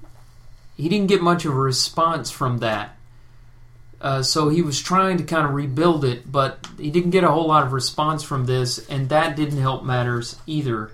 [0.76, 2.93] he didn't get much of a response from that.
[4.04, 7.30] Uh, so he was trying to kind of rebuild it, but he didn't get a
[7.30, 10.90] whole lot of response from this, and that didn't help matters either.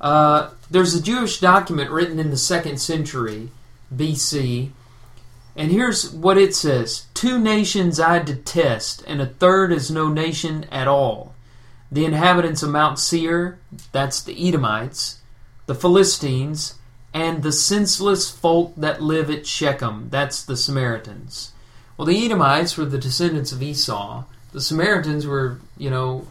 [0.00, 3.50] Uh, there's a Jewish document written in the second century
[3.94, 4.70] BC,
[5.54, 10.64] and here's what it says Two nations I detest, and a third is no nation
[10.64, 11.36] at all.
[11.92, 13.60] The inhabitants of Mount Seir,
[13.92, 15.20] that's the Edomites,
[15.66, 16.74] the Philistines,
[17.14, 21.52] and the senseless folk that live at Shechem, that's the Samaritans.
[21.96, 24.24] Well, the Edomites were the descendants of Esau.
[24.52, 26.26] The Samaritans were, you know,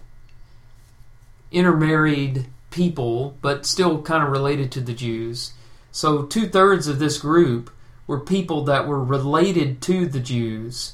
[1.51, 5.53] intermarried people, but still kind of related to the Jews.
[5.91, 7.69] So two thirds of this group
[8.07, 10.93] were people that were related to the Jews.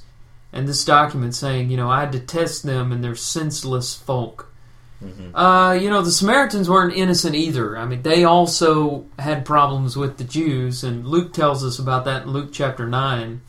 [0.52, 4.52] And this document saying, you know, I detest them and they're senseless folk.
[5.36, 7.78] Uh, you know, the Samaritans weren't innocent either.
[7.78, 12.24] I mean, they also had problems with the Jews, and Luke tells us about that
[12.24, 13.42] in Luke chapter 9,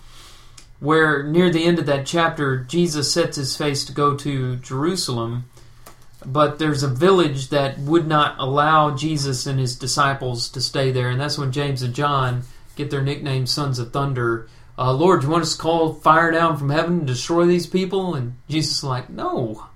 [0.81, 5.45] where near the end of that chapter, Jesus sets his face to go to Jerusalem,
[6.25, 11.11] but there's a village that would not allow Jesus and his disciples to stay there,
[11.11, 12.43] and that's when James and John
[12.77, 14.49] get their nickname Sons of Thunder.
[14.79, 18.15] Uh, Lord, you want us to call fire down from heaven and destroy these people?
[18.15, 19.67] And Jesus is like, no.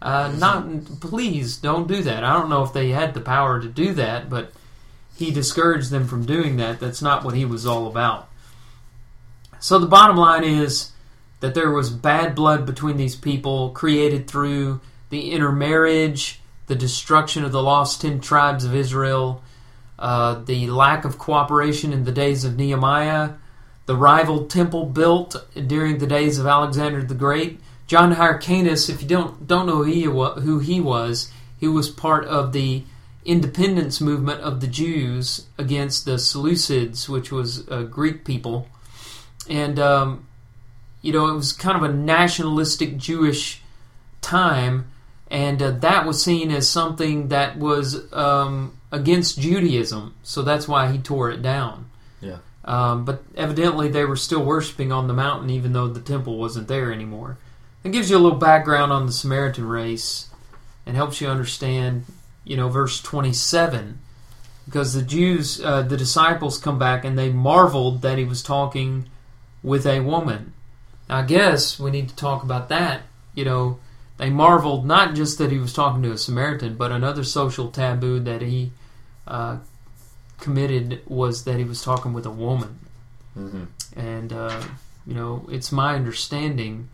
[0.00, 2.24] Uh, not please don't do that.
[2.24, 4.52] I don't know if they had the power to do that, but
[5.16, 6.80] he discouraged them from doing that.
[6.80, 8.28] That's not what he was all about.
[9.60, 10.92] So the bottom line is
[11.40, 17.52] that there was bad blood between these people created through the intermarriage, the destruction of
[17.52, 19.42] the lost ten tribes of Israel,
[19.98, 23.32] uh, the lack of cooperation in the days of Nehemiah,
[23.86, 27.60] the rival temple built during the days of Alexander the Great.
[27.86, 32.24] John Hyrcanus, if you don't don't know who he, who he was, he was part
[32.24, 32.82] of the
[33.24, 38.68] independence movement of the Jews against the Seleucids, which was a Greek people,
[39.48, 40.26] and um,
[41.02, 43.62] you know it was kind of a nationalistic Jewish
[44.20, 44.90] time,
[45.30, 50.14] and uh, that was seen as something that was um, against Judaism.
[50.22, 51.90] So that's why he tore it down.
[52.20, 52.38] Yeah.
[52.64, 56.68] Um, but evidently, they were still worshiping on the mountain, even though the temple wasn't
[56.68, 57.38] there anymore.
[57.84, 60.28] It gives you a little background on the Samaritan race
[60.84, 62.04] and helps you understand,
[62.44, 64.00] you know, verse 27.
[64.64, 69.08] Because the Jews, uh, the disciples come back and they marveled that he was talking
[69.62, 70.52] with a woman.
[71.08, 73.02] I guess we need to talk about that.
[73.34, 73.78] You know,
[74.16, 78.18] they marveled not just that he was talking to a Samaritan, but another social taboo
[78.20, 78.72] that he
[79.26, 79.58] uh,
[80.38, 82.78] committed was that he was talking with a woman.
[83.34, 83.64] hmm
[83.94, 84.62] And, uh,
[85.06, 86.88] you know, it's my understanding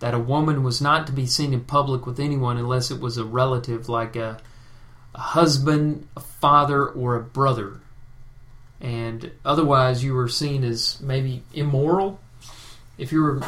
[0.00, 3.16] that a woman was not to be seen in public with anyone unless it was
[3.16, 4.40] a relative, like a,
[5.14, 7.81] a husband, a father, or a brother.
[8.82, 12.20] And otherwise, you were seen as maybe immoral
[12.98, 13.42] if you were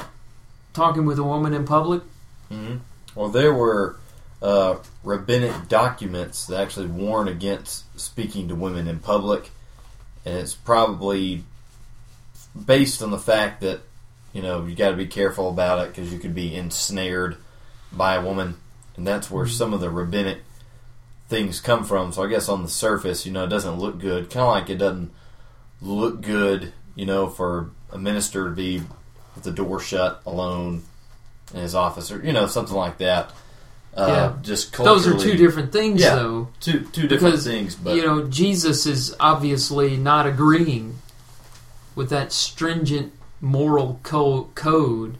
[0.73, 2.03] talking with a woman in public.
[2.49, 2.77] hmm
[3.17, 3.97] Well, there were
[4.41, 9.51] uh, rabbinic documents that actually warn against speaking to women in public,
[10.25, 11.43] and it's probably
[12.65, 13.81] based on the fact that
[14.33, 17.37] you know you got to be careful about it because you could be ensnared
[17.91, 18.57] by a woman,
[18.97, 20.39] and that's where some of the rabbinic
[21.29, 22.13] things come from.
[22.13, 24.31] So I guess on the surface, you know, it doesn't look good.
[24.31, 25.11] Kind of like it doesn't
[25.81, 28.83] look good, you know, for a minister to be
[29.35, 30.83] with the door shut alone
[31.53, 33.31] in his office, or you know, something like that.
[33.97, 34.33] Uh, Yeah.
[34.43, 36.17] Just Those are two different things, Yeah.
[36.17, 36.49] though.
[36.61, 40.99] two two different because, things, but you know Jesus is obviously not agreeing
[41.95, 45.17] with that stringent moral co- code,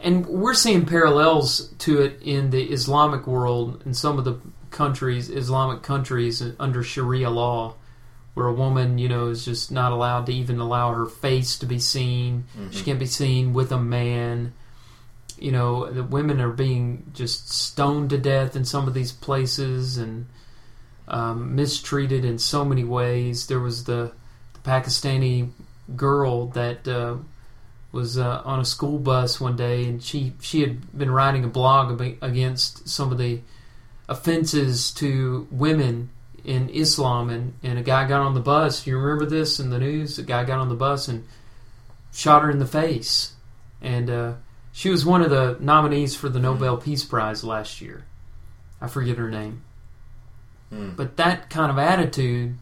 [0.00, 4.38] and we're seeing parallels to it in the Islamic world in some of the
[4.70, 7.74] countries, Islamic countries under Sharia law,
[8.38, 11.66] where a woman, you know, is just not allowed to even allow her face to
[11.66, 12.44] be seen.
[12.70, 14.52] She can't be seen with a man.
[15.40, 19.98] You know, the women are being just stoned to death in some of these places
[19.98, 20.26] and
[21.08, 23.48] um, mistreated in so many ways.
[23.48, 24.12] There was the,
[24.52, 25.50] the Pakistani
[25.96, 27.16] girl that uh,
[27.90, 31.48] was uh, on a school bus one day, and she she had been writing a
[31.48, 33.40] blog against some of the
[34.08, 36.10] offenses to women
[36.48, 38.86] in Islam, and, and a guy got on the bus.
[38.86, 40.18] You remember this in the news?
[40.18, 41.26] A guy got on the bus and
[42.10, 43.34] shot her in the face,
[43.82, 44.32] and uh,
[44.78, 48.04] She was one of the nominees for the Nobel Peace Prize last year.
[48.80, 49.64] I forget her name.
[50.70, 50.90] Hmm.
[50.90, 52.58] But that kind of attitude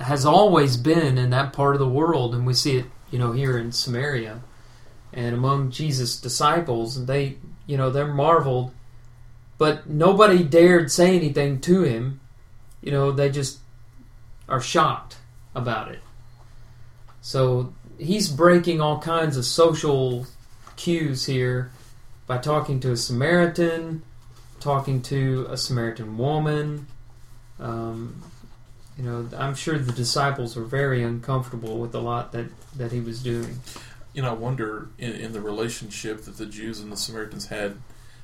[0.00, 3.30] has always been in that part of the world, and we see it, you know,
[3.30, 4.40] here in Samaria
[5.12, 6.96] and among Jesus' disciples.
[6.96, 7.36] And they,
[7.66, 8.72] you know, they're marveled,
[9.58, 12.18] but nobody dared say anything to him.
[12.82, 13.60] You know, they just
[14.48, 15.16] are shocked
[15.54, 16.00] about it.
[17.20, 20.26] So he's breaking all kinds of social
[20.76, 21.70] cues here
[22.26, 24.02] by talking to a Samaritan,
[24.60, 26.86] talking to a Samaritan woman.
[27.60, 28.22] Um,
[28.98, 33.00] you know, I'm sure the disciples were very uncomfortable with a lot that, that he
[33.00, 33.60] was doing.
[34.12, 37.76] You know, I wonder in, in the relationship that the Jews and the Samaritans had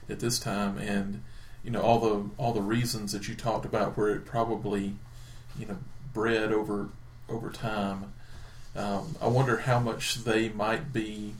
[0.08, 1.22] at this time, and
[1.64, 4.94] you know all the all the reasons that you talked about where it probably
[5.58, 5.76] you know
[6.12, 6.88] bred over
[7.28, 8.12] over time.
[8.76, 11.34] Um, I wonder how much they might be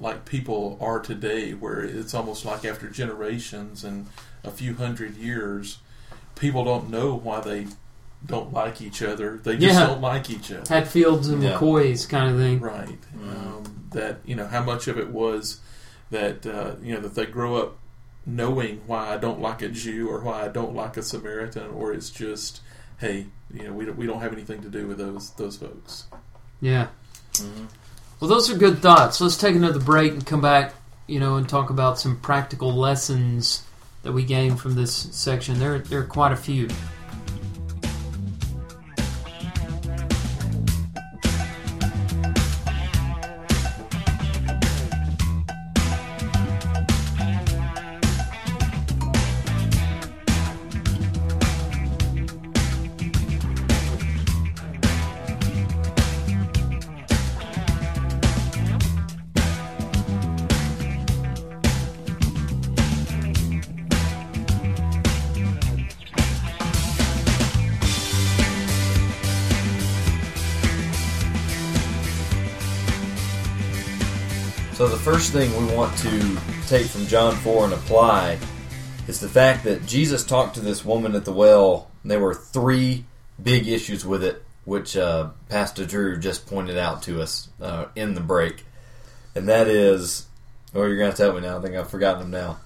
[0.00, 4.06] like people are today, where it's almost like after generations and
[4.44, 5.78] a few hundred years,
[6.36, 7.66] people don't know why they
[8.24, 9.38] don't like each other.
[9.42, 9.86] They just Yeah.
[9.88, 10.62] don't like each other.
[10.68, 11.58] Hatfields and Yeah.
[11.58, 12.60] McCoys kind of thing.
[12.60, 12.98] Right.
[13.16, 13.28] Mhm.
[13.46, 15.60] Um, that you know how much of it was
[16.10, 17.76] that uh, you know that they grow up
[18.28, 21.92] knowing why I don't like a Jew or why I don't like a Samaritan, or
[21.92, 22.60] it's just
[22.98, 26.04] hey, you know we don't, we don't have anything to do with those those folks.
[26.60, 26.88] Yeah.
[27.34, 27.68] Mhm.
[28.20, 29.20] Well, those are good thoughts.
[29.20, 30.74] Let's take another break and come back,
[31.06, 33.62] you know, and talk about some practical lessons
[34.02, 35.58] that we gained from this section.
[35.58, 36.68] There, there are quite a few.
[75.28, 78.38] First thing we want to take from John 4 and apply
[79.08, 81.90] is the fact that Jesus talked to this woman at the well.
[82.02, 83.04] And there were three
[83.42, 88.14] big issues with it, which uh, Pastor Drew just pointed out to us uh, in
[88.14, 88.64] the break.
[89.34, 90.26] And that is,
[90.74, 91.58] oh, you're going to tell me now.
[91.58, 92.58] I think I've forgotten them now.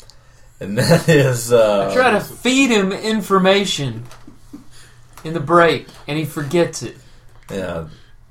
[0.60, 4.04] And that is, uh, I try to feed him information
[5.24, 6.96] in the break, and he forgets it.
[7.50, 7.88] yeah,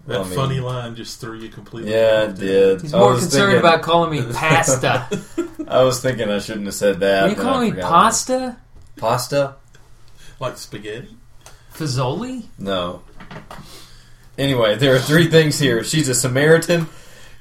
[0.07, 1.91] That I mean- funny line just threw you completely.
[1.93, 2.81] yeah, off it the- did.
[2.81, 5.07] He's I more concerned thinking- about calling me pasta.
[5.67, 7.23] I was thinking I shouldn't have said that.
[7.25, 7.89] Are you but calling me forgot.
[7.89, 8.57] pasta?
[8.97, 9.55] Pasta?
[10.39, 11.15] like spaghetti.
[11.73, 12.45] Fazoli?
[12.57, 13.03] No.
[14.37, 15.83] Anyway, there are three things here.
[15.83, 16.87] She's a Samaritan,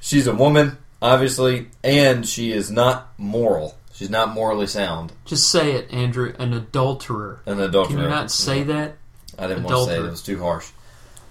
[0.01, 3.75] she's a woman, obviously, and she is not moral.
[3.93, 5.13] She's not morally sound.
[5.25, 6.33] Just say it, Andrew.
[6.39, 7.39] An adulterer.
[7.45, 7.95] An adulterer.
[7.95, 8.97] Can you not say that?
[9.37, 10.05] I didn't want to say it.
[10.05, 10.67] It was too harsh.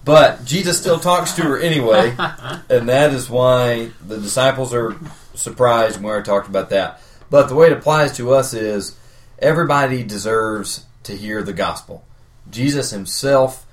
[0.05, 2.15] But Jesus still talks to her anyway,
[2.71, 4.97] and that is why the disciples are
[5.35, 7.03] surprised when we talked about that.
[7.29, 8.97] But the way it applies to us is
[9.39, 12.05] everybody deserves to hear the gospel.
[12.51, 13.67] Jesus himself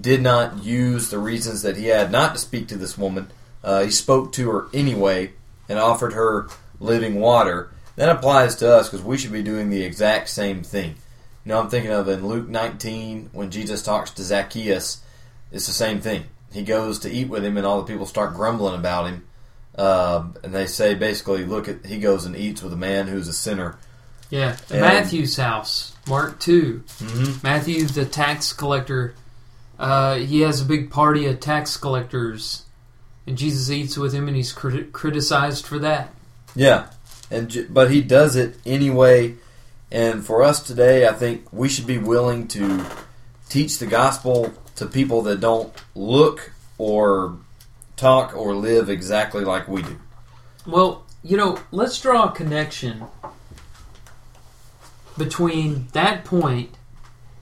[0.00, 3.30] did not use the reasons that he had not to speak to this woman.
[3.62, 5.32] Uh, he spoke to her anyway
[5.68, 6.48] and offered her
[6.80, 7.70] living water.
[7.96, 10.96] That applies to us because we should be doing the exact same thing.
[11.44, 15.02] You know, I'm thinking of in Luke 19 when Jesus talks to Zacchaeus,
[15.54, 16.24] it's the same thing.
[16.52, 19.24] He goes to eat with him, and all the people start grumbling about him.
[19.76, 23.28] Uh, and they say basically, look at he goes and eats with a man who's
[23.28, 23.78] a sinner.
[24.30, 24.56] Yeah.
[24.70, 25.92] And- Matthew's house.
[26.06, 26.82] Mark 2.
[26.86, 27.46] Mm-hmm.
[27.46, 29.14] Matthew, the tax collector,
[29.78, 32.64] uh, he has a big party of tax collectors,
[33.26, 36.12] and Jesus eats with him, and he's crit- criticized for that.
[36.54, 36.88] Yeah,
[37.30, 39.36] and but he does it anyway.
[39.90, 42.84] And for us today, I think we should be willing to
[43.48, 47.38] teach the gospel to people that don't look or
[47.96, 49.98] talk or live exactly like we do.
[50.66, 53.04] Well, you know, let's draw a connection
[55.16, 56.70] between that point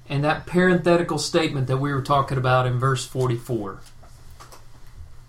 [0.08, 3.80] and that parenthetical statement that we were talking about in verse 44.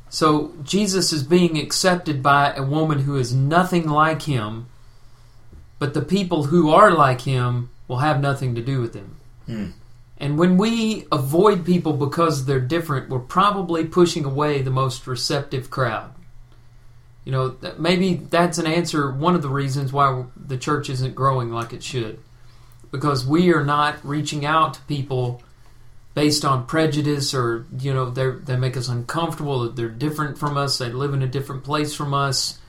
[0.09, 4.67] So, Jesus is being accepted by a woman who is nothing like him,
[5.79, 9.15] but the people who are like him will have nothing to do with him.
[9.47, 9.65] Hmm.
[10.23, 15.69] And when we avoid people because they're different, we're probably pushing away the most receptive
[15.69, 16.15] crowd.
[17.25, 21.51] You know, maybe that's an answer, one of the reasons why the church isn't growing
[21.51, 22.19] like it should.
[22.89, 25.43] Because we are not reaching out to people
[26.13, 30.89] based on prejudice or, you know, they make us uncomfortable, they're different from us, they
[30.89, 32.59] live in a different place from us.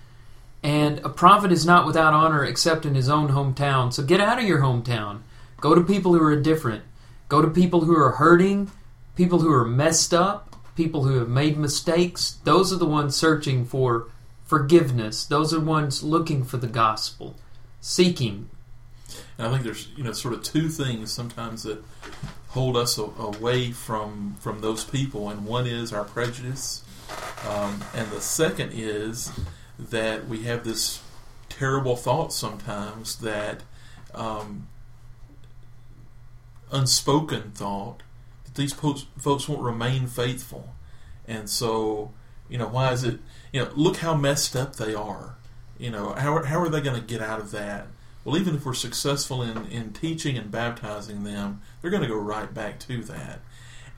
[0.64, 3.92] And a prophet is not without honor except in his own hometown.
[3.92, 5.20] So get out of your hometown.
[5.60, 6.82] Go to people who are different.
[7.28, 8.70] Go to people who are hurting,
[9.16, 12.38] people who are messed up, people who have made mistakes.
[12.44, 14.08] Those are the ones searching for
[14.44, 15.24] forgiveness.
[15.24, 17.36] Those are the ones looking for the gospel,
[17.80, 18.50] seeking.
[19.38, 21.82] And I think there's you know sort of two things sometimes that
[22.48, 26.84] hold us a, away from from those people, and one is our prejudice,
[27.48, 29.32] um, and the second is
[29.78, 31.02] that we have this
[31.48, 33.62] terrible thought sometimes that
[34.14, 34.66] um,
[36.74, 38.02] unspoken thought
[38.44, 40.74] that these folks, folks won't remain faithful,
[41.26, 42.12] and so
[42.48, 43.20] you know why is it
[43.52, 45.36] you know look how messed up they are,
[45.78, 47.86] you know how how are they going to get out of that?
[48.24, 52.16] Well, even if we're successful in, in teaching and baptizing them, they're going to go
[52.16, 53.40] right back to that.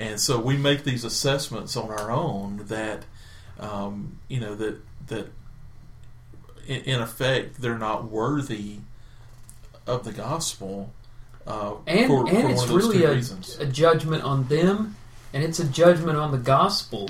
[0.00, 3.04] And so we make these assessments on our own that,
[3.58, 5.28] um, you know, that that
[6.66, 8.80] in, in, effect they're not worthy
[9.86, 10.92] of the gospel.
[11.46, 13.22] Uh, and for, and for it's really a,
[13.60, 14.96] a, judgment on them,
[15.32, 17.08] and it's a judgment on the gospel.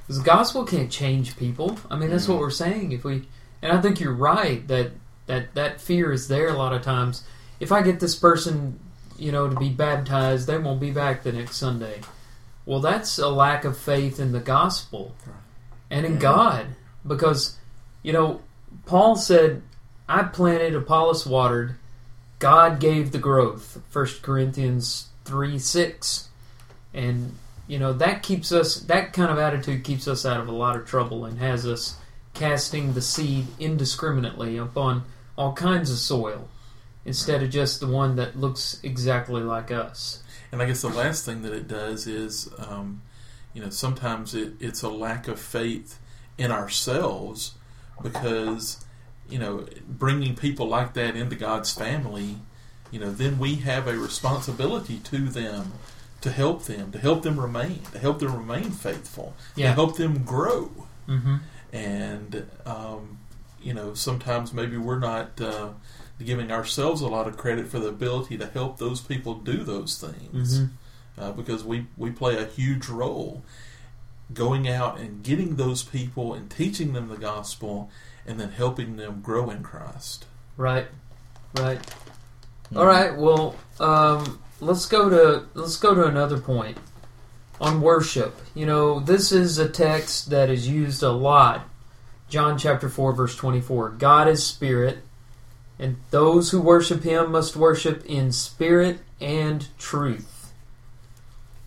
[0.00, 1.78] Because the gospel can't change people.
[1.88, 2.32] I mean, that's mm-hmm.
[2.32, 2.90] what we're saying.
[2.90, 3.28] If we,
[3.62, 4.92] and I think you're right that
[5.26, 7.22] that that fear is there a lot of times.
[7.60, 8.80] If I get this person,
[9.16, 12.00] you know, to be baptized, they won't be back the next Sunday.
[12.66, 15.14] Well, that's a lack of faith in the gospel
[15.90, 16.66] and in God,
[17.06, 17.56] because
[18.02, 18.40] you know,
[18.86, 19.62] Paul said,
[20.08, 21.76] "I planted, Apollos watered,
[22.40, 26.28] God gave the growth." First Corinthians three six,
[26.92, 27.34] and
[27.68, 28.80] you know that keeps us.
[28.80, 31.96] That kind of attitude keeps us out of a lot of trouble and has us
[32.34, 35.04] casting the seed indiscriminately upon
[35.36, 36.48] all kinds of soil
[37.04, 40.22] instead of just the one that looks exactly like us.
[40.52, 43.02] And I guess the last thing that it does is, um,
[43.54, 45.98] you know, sometimes it, it's a lack of faith
[46.36, 47.54] in ourselves
[48.02, 48.84] because,
[49.30, 52.36] you know, bringing people like that into God's family,
[52.90, 55.72] you know, then we have a responsibility to them
[56.20, 59.68] to help them, to help them remain, to help them remain faithful, yeah.
[59.68, 60.70] to help them grow.
[61.08, 61.36] Mm-hmm.
[61.72, 63.18] And, um,
[63.62, 65.70] you know, sometimes maybe we're not uh,
[66.22, 69.98] giving ourselves a lot of credit for the ability to help those people do those
[69.98, 71.22] things mm-hmm.
[71.22, 73.42] uh, because we, we play a huge role
[74.32, 77.90] going out and getting those people and teaching them the gospel
[78.26, 80.26] and then helping them grow in Christ.
[80.56, 80.86] Right,
[81.56, 81.80] right.
[81.80, 82.78] Mm-hmm.
[82.78, 83.16] All right.
[83.16, 86.78] Well, um, let's go to let's go to another point
[87.60, 88.40] on worship.
[88.54, 91.66] You know, this is a text that is used a lot
[92.30, 93.90] John chapter 4 verse 24.
[93.90, 94.98] God is spirit,
[95.78, 100.52] and those who worship him must worship in spirit and truth.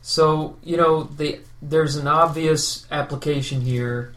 [0.01, 4.13] So, you know, the there's an obvious application here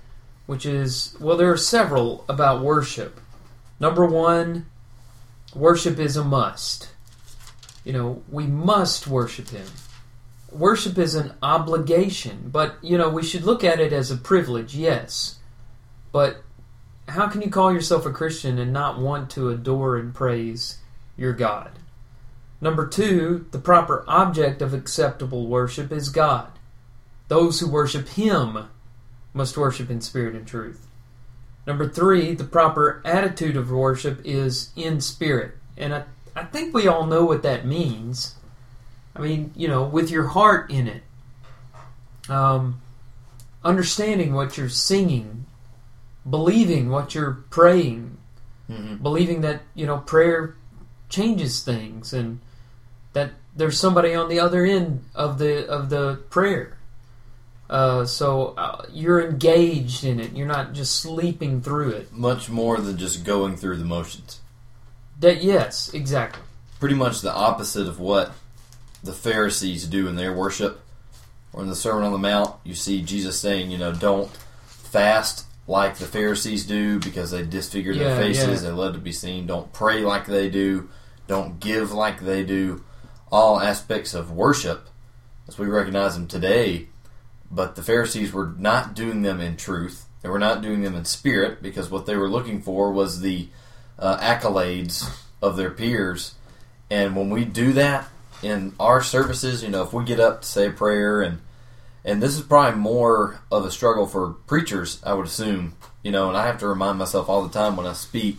[0.47, 3.21] which is well there are several about worship.
[3.79, 4.65] Number 1,
[5.55, 6.89] worship is a must.
[7.85, 9.67] You know, we must worship him.
[10.51, 14.75] Worship is an obligation, but you know, we should look at it as a privilege,
[14.75, 15.39] yes.
[16.13, 16.43] But
[17.09, 20.79] how can you call yourself a Christian and not want to adore and praise
[21.17, 21.79] your God?
[22.61, 26.51] Number two, the proper object of acceptable worship is God.
[27.29, 28.69] Those who worship Him
[29.37, 30.87] must worship in spirit and truth.
[31.67, 35.55] Number three, the proper attitude of worship is in spirit.
[35.77, 38.37] And I, I think we all know what that means.
[39.15, 41.03] I mean, you know, with your heart in it.
[42.29, 42.81] Um,
[43.65, 45.47] understanding what you're singing
[46.29, 48.17] believing what you're praying,
[48.69, 48.97] mm-hmm.
[48.97, 50.57] believing that you know prayer
[51.09, 52.41] changes things and
[53.13, 56.76] that there's somebody on the other end of the of the prayer.
[57.69, 60.33] Uh, so uh, you're engaged in it.
[60.33, 62.13] You're not just sleeping through it.
[62.13, 64.41] Much more than just going through the motions.
[65.19, 66.43] That yes, exactly.
[66.79, 68.33] Pretty much the opposite of what
[69.03, 70.81] the Pharisees do in their worship.
[71.53, 74.31] Or in the Sermon on the Mount, you see Jesus saying, you know, don't
[74.67, 78.63] fast like the Pharisees do because they disfigure yeah, their faces.
[78.63, 78.69] Yeah.
[78.69, 79.47] They love to be seen.
[79.47, 80.91] Don't pray like they do.
[81.27, 82.85] Don't give like they do.
[83.33, 84.89] All aspects of worship,
[85.49, 86.89] as we recognize them today.
[87.51, 90.07] But the Pharisees were not doing them in truth.
[90.23, 93.49] They were not doing them in spirit because what they were looking for was the
[93.99, 95.09] uh, accolades
[95.41, 96.35] of their peers.
[96.91, 98.09] And when we do that
[98.43, 101.41] in our services, you know, if we get up to say a prayer and
[102.05, 105.75] and this is probably more of a struggle for preachers, I would assume.
[106.05, 108.39] You know, and I have to remind myself all the time when I speak,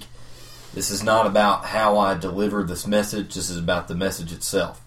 [0.73, 3.35] this is not about how I deliver this message.
[3.35, 4.81] This is about the message itself.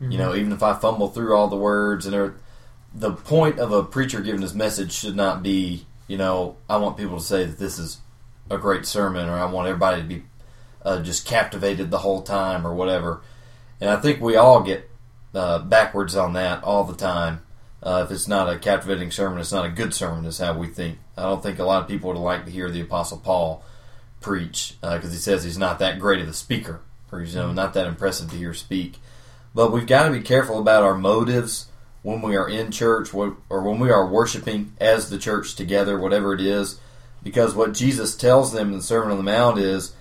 [0.00, 0.12] Mm-hmm.
[0.12, 2.34] You know, even if I fumble through all the words and
[2.94, 6.96] the point of a preacher giving his message should not be, you know, I want
[6.96, 7.98] people to say that this is
[8.50, 10.24] a great sermon or I want everybody to be
[10.84, 13.22] uh, just captivated the whole time or whatever.
[13.80, 14.90] And I think we all get
[15.34, 17.42] uh, backwards on that all the time.
[17.82, 20.66] Uh, if it's not a captivating sermon, it's not a good sermon, is how we
[20.66, 20.98] think.
[21.16, 23.64] I don't think a lot of people would like to hear the Apostle Paul
[24.20, 26.80] preach because he says he's not that great of a speaker
[27.10, 28.98] or he's you know, not that impressive to hear speak.
[29.54, 31.69] But we've got to be careful about our motives
[32.02, 36.32] when we are in church or when we are worshiping as the church together, whatever
[36.32, 36.80] it is,
[37.22, 39.94] because what Jesus tells them in the Sermon on the Mount is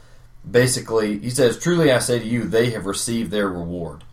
[0.49, 4.03] basically, he says, Truly I say to you, they have received their reward.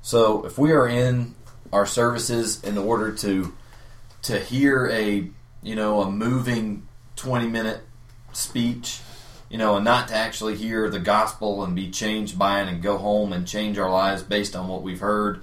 [0.00, 1.36] So if we are in
[1.72, 3.54] our services in order to
[4.22, 5.28] to hear a
[5.62, 7.80] you know a moving 20 minute
[8.32, 9.00] speech
[9.48, 12.82] you know and not to actually hear the gospel and be changed by it and
[12.82, 15.42] go home and change our lives based on what we've heard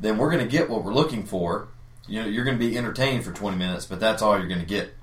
[0.00, 1.68] then we're going to get what we're looking for
[2.08, 4.60] you know you're going to be entertained for 20 minutes but that's all you're going
[4.60, 4.94] to get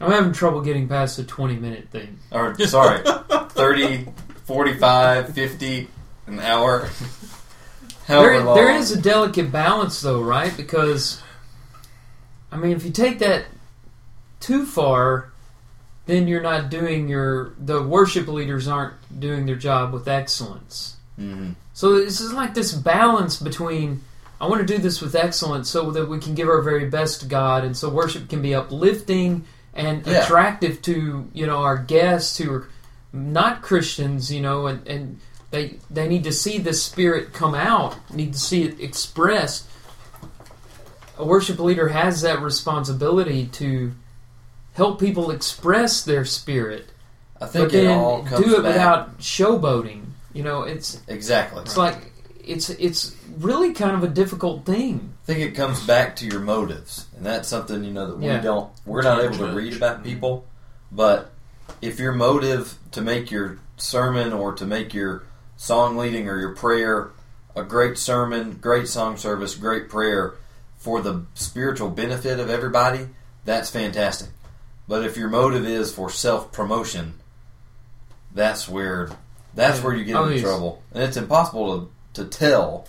[0.00, 2.18] I'm having trouble getting past the 20 minute thing.
[2.30, 3.02] or sorry
[3.50, 4.06] 30
[4.44, 5.88] 45 50
[6.28, 6.88] an hour
[8.08, 10.56] However There, there is a delicate balance, though, right?
[10.56, 11.20] Because,
[12.50, 13.44] I mean, if you take that
[14.40, 15.30] too far,
[16.06, 17.52] then you're not doing your.
[17.58, 20.96] The worship leaders aren't doing their job with excellence.
[21.20, 21.54] Mhm.
[21.74, 24.02] So this is like this balance between.
[24.40, 27.20] I want to do this with excellence so that we can give our very best
[27.20, 30.22] to God, and so worship can be uplifting and Yeah.
[30.24, 32.68] attractive to you know our guests who are
[33.12, 35.20] not Christians, you know, and, and
[35.50, 39.64] they they need to see the Spirit come out, need to see it expressed.
[41.18, 43.92] A worship leader has that responsibility to
[44.74, 46.86] help people express their spirit,
[47.40, 50.04] I think but it then all comes do it back without showboating.
[50.32, 52.12] You know, it's exactly it's like
[52.48, 55.12] it's it's really kind of a difficult thing.
[55.22, 58.36] I think it comes back to your motives, and that's something you know that Yeah.
[58.36, 58.70] we don't.
[58.86, 60.46] We're not able to read about people,
[60.90, 61.30] but
[61.82, 65.22] if your motive to make your sermon or to make your
[65.56, 67.10] song leading or your prayer
[67.54, 70.34] a great sermon, great song service, great prayer
[70.78, 73.08] for the spiritual benefit of everybody,
[73.44, 74.28] that's fantastic.
[74.86, 77.14] But if your motive is for self promotion,
[78.34, 79.10] that's where
[79.54, 80.44] that's where you get Oh, into yes.
[80.44, 81.88] trouble, and it's impossible to
[82.18, 82.86] to tell.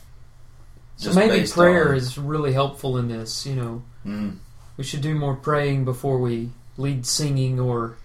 [0.98, 3.46] So maybe prayer on- is really helpful in this.
[3.46, 4.38] You know, Mm.
[4.78, 7.96] we should do more praying before we lead singing or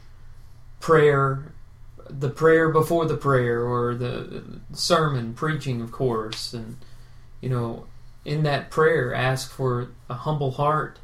[0.80, 1.52] prayer,
[2.08, 6.76] the prayer before the prayer or the sermon preaching, of course, and
[7.40, 7.84] you know,
[8.24, 10.98] in that prayer, ask for a humble heart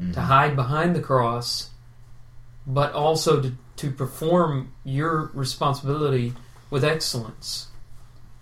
[0.00, 0.12] Mhm.
[0.14, 1.70] to hide behind the cross,
[2.66, 6.34] but also to, to perform your responsibility
[6.70, 7.66] with excellence.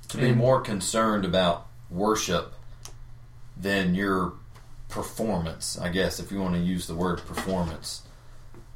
[0.09, 2.55] To be And- more concerned about worship
[3.57, 4.33] than your
[4.89, 8.03] performance, I guess, if you want to use the word performance.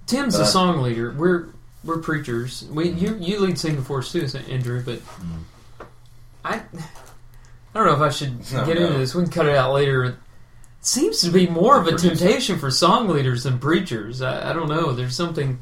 [0.07, 1.11] Tim's But a I- song leader.
[1.17, 1.47] We're
[1.85, 2.65] we're preachers.
[2.71, 4.83] We you you lead singing for us too, Andrew.
[4.85, 5.87] But Mm.
[6.45, 6.61] I I
[7.75, 8.87] don't know if I should No, get no.
[8.87, 9.15] into this.
[9.15, 10.05] We can cut it out later.
[10.05, 10.15] It
[10.81, 12.17] seems to be more of a Producer.
[12.17, 14.21] temptation for song leaders than preachers.
[14.21, 14.93] I, I don't know.
[14.93, 15.59] There's something.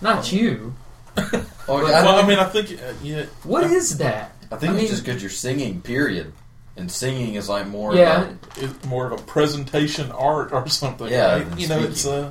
[0.00, 0.74] Not you.
[1.68, 4.35] Oh, But- I, well, I mean, I think uh, yeah, What is that?
[4.50, 6.32] I think I it's mean- just because you're singing, period.
[6.78, 8.28] And singing is like more Yeah, of
[8.58, 11.08] a, it's more of a presentation art or something.
[11.08, 11.58] Yeah, right?
[11.58, 12.30] you know, it's uh,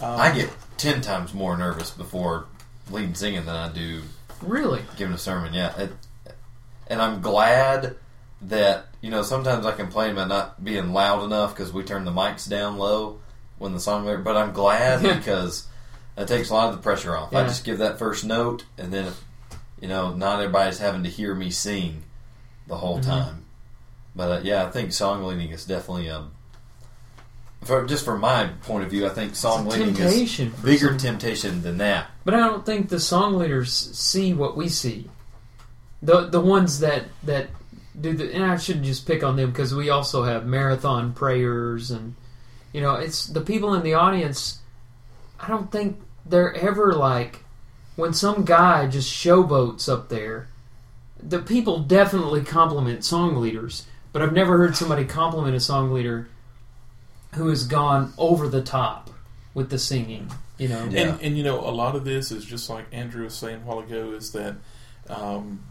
[0.00, 2.46] um, I get ten times more nervous before
[2.90, 4.02] leading singing than I do
[4.42, 4.82] really.
[4.96, 5.54] giving a sermon.
[5.54, 5.92] Yeah, it,
[6.88, 7.94] and I'm glad
[8.42, 12.10] that you know sometimes I complain about not being loud enough because we turn the
[12.12, 13.20] mics down low
[13.58, 14.04] when the song.
[14.24, 15.68] But I'm glad because
[16.16, 17.32] that takes a lot of the pressure off.
[17.32, 19.24] I just give that first note, and then if,
[19.80, 22.02] you know not everybody's having to hear me sing
[22.66, 23.04] the whole Mhm.
[23.04, 23.44] time.
[24.14, 26.24] But uh, yeah, I think song leading is definitely a.
[27.64, 31.62] For, just from my point of view, I think song leading is bigger some- temptation
[31.62, 32.06] than that.
[32.24, 35.10] But I don't think the song leaders see what we see.
[36.02, 37.48] The the ones that that
[37.98, 41.90] do the and I shouldn't just pick on them because we also have marathon prayers
[41.90, 42.14] and
[42.72, 44.58] you know it's the people in the audience.
[45.40, 47.44] I don't think they're ever like
[47.96, 50.48] when some guy just showboats up there.
[51.20, 56.28] The people definitely compliment song leaders, but I've never heard somebody compliment a song leader
[57.34, 59.10] who has gone over the top
[59.54, 60.30] with the singing.
[60.58, 61.00] You know, Yeah.
[61.00, 63.64] And, and you know, a lot of this is just like Andrew was saying a
[63.64, 64.12] while ago.
[64.12, 64.56] Is that
[65.08, 65.64] um,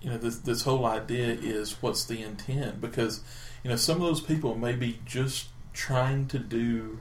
[0.00, 2.80] you know this this whole idea is what's the intent?
[2.80, 3.20] Because
[3.62, 7.00] you know some of those people may be just trying to do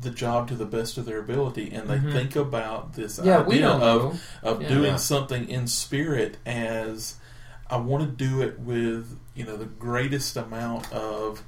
[0.00, 2.12] the job to the best of their ability, and they Mhm.
[2.12, 4.20] think about this yeah, we idea don't of know.
[4.50, 4.68] of Yeah.
[4.68, 4.96] doing Yeah.
[4.96, 7.16] something in spirit as
[7.68, 11.42] I want to do it with you know the greatest amount of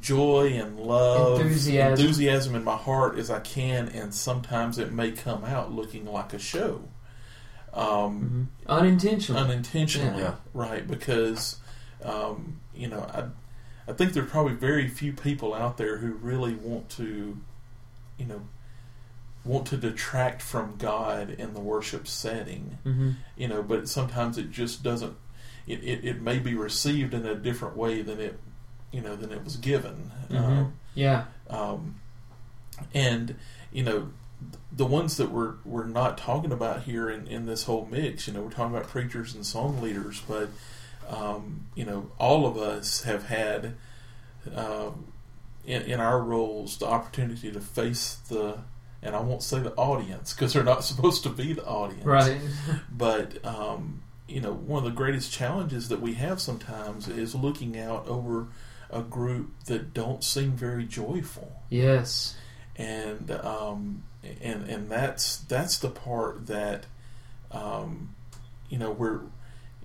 [0.00, 1.98] joy and love, Enthusiasm.
[2.04, 6.32] enthusiasm in my heart as I can, and sometimes it may come out looking like
[6.32, 6.82] a show.
[7.74, 8.68] Um, Mhm.
[8.68, 9.40] unintentional.
[9.42, 10.34] unintentionally, Yeah.
[10.54, 10.86] right?
[10.86, 11.56] Because
[12.04, 13.24] um, you know, I
[13.88, 17.38] I think there are probably very few people out there who really want to,
[18.18, 18.42] you know,
[19.44, 22.78] want to detract from God in the worship setting.
[22.84, 25.16] hmm You know, but sometimes it just doesn't.
[25.66, 28.38] It, it, it may be received in a different way than it,
[28.92, 30.10] you know, than it was given.
[30.30, 30.36] Mhm.
[30.38, 31.24] Um, Yeah.
[31.48, 31.96] um,
[32.94, 33.34] and
[33.72, 34.08] you know
[34.72, 38.32] the ones that we're we're not talking about here in, in this whole mix you
[38.32, 40.48] know we're talking about preachers and song leaders but
[41.08, 43.74] um, you know all of us have had
[44.54, 45.12] um,
[45.64, 48.58] in, in our roles the opportunity to face the
[49.02, 52.38] and I won't say the audience because they're not supposed to be the audience Right.
[52.90, 57.78] but um, you know, one of the greatest challenges that we have sometimes is looking
[57.78, 58.48] out over
[58.90, 62.36] a group that don't seem very joyful, yes.
[62.76, 64.02] and um,
[64.42, 66.84] and and that's that's the part that
[67.50, 68.14] um,
[68.68, 69.20] you know we're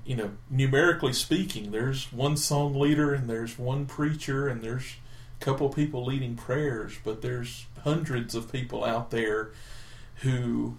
[0.06, 4.96] you know numerically speaking, there's one song leader and there's one preacher and there's
[5.42, 9.52] a couple of people leading prayers, but there's hundreds of people out there
[10.18, 10.78] who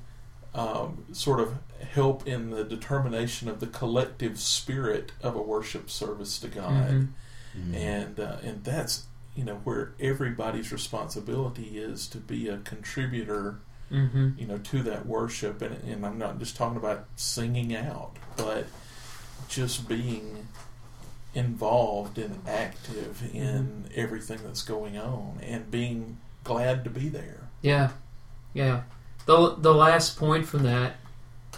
[0.55, 1.55] um, sort of
[1.93, 7.09] help in the determination of the collective spirit of a worship service to God, Mhm.
[7.59, 7.75] Mhm.
[7.75, 9.05] and uh, and that's
[9.35, 13.57] you know where everybody's responsibility is to be a contributor,
[13.89, 18.13] hmm you know, to that worship, and and I'm not just talking about singing out,
[18.37, 18.67] but
[19.49, 20.49] just being
[21.35, 23.37] involved and active mm-hmm.
[23.37, 27.49] in everything that's going on, and being glad to be there.
[27.63, 27.91] Yeah.
[28.53, 28.83] Yeah.
[29.27, 30.97] The the last point from that,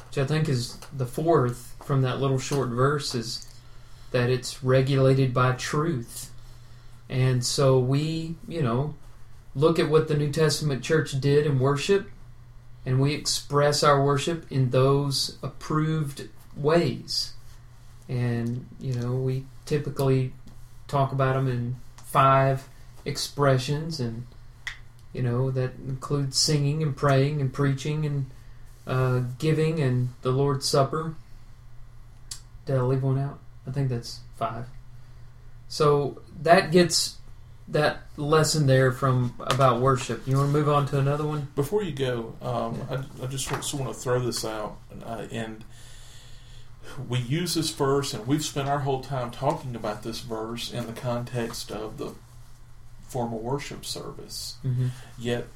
[0.09, 3.47] which I think is the fourth from that little short verse, is
[4.13, 6.31] that it's regulated by truth.
[7.09, 8.95] And so we, you know,
[9.55, 12.11] look at what the New Testament church did in worship,
[12.85, 17.33] and we express our worship in those approved ways.
[18.09, 20.33] And, you know, we typically
[20.87, 22.69] talk about them in five
[23.05, 24.27] expressions, and,
[25.13, 28.27] you know, that includes singing and praying and preaching and
[28.87, 31.15] uh, giving and the Lord's Supper.
[32.65, 33.39] Did I leave one out?
[33.67, 34.67] I think that's five.
[35.69, 37.17] So that gets
[37.69, 40.27] that lesson there from about worship.
[40.29, 41.49] You want to move on to another one?
[41.57, 45.27] Before you go, um, I, I just want, so want to throw this out, uh,
[45.33, 45.65] and
[47.09, 50.87] we use this verse, and we've spent our whole time talking about this verse in
[50.87, 52.15] the context of the
[53.09, 54.57] formal worship service.
[54.65, 54.89] Mm-hmm.
[55.19, 55.47] Yet,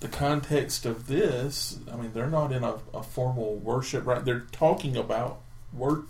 [0.00, 4.24] the context of this, I mean, they're not in a, a formal worship, right?
[4.24, 5.40] They're talking about
[5.72, 6.04] wor-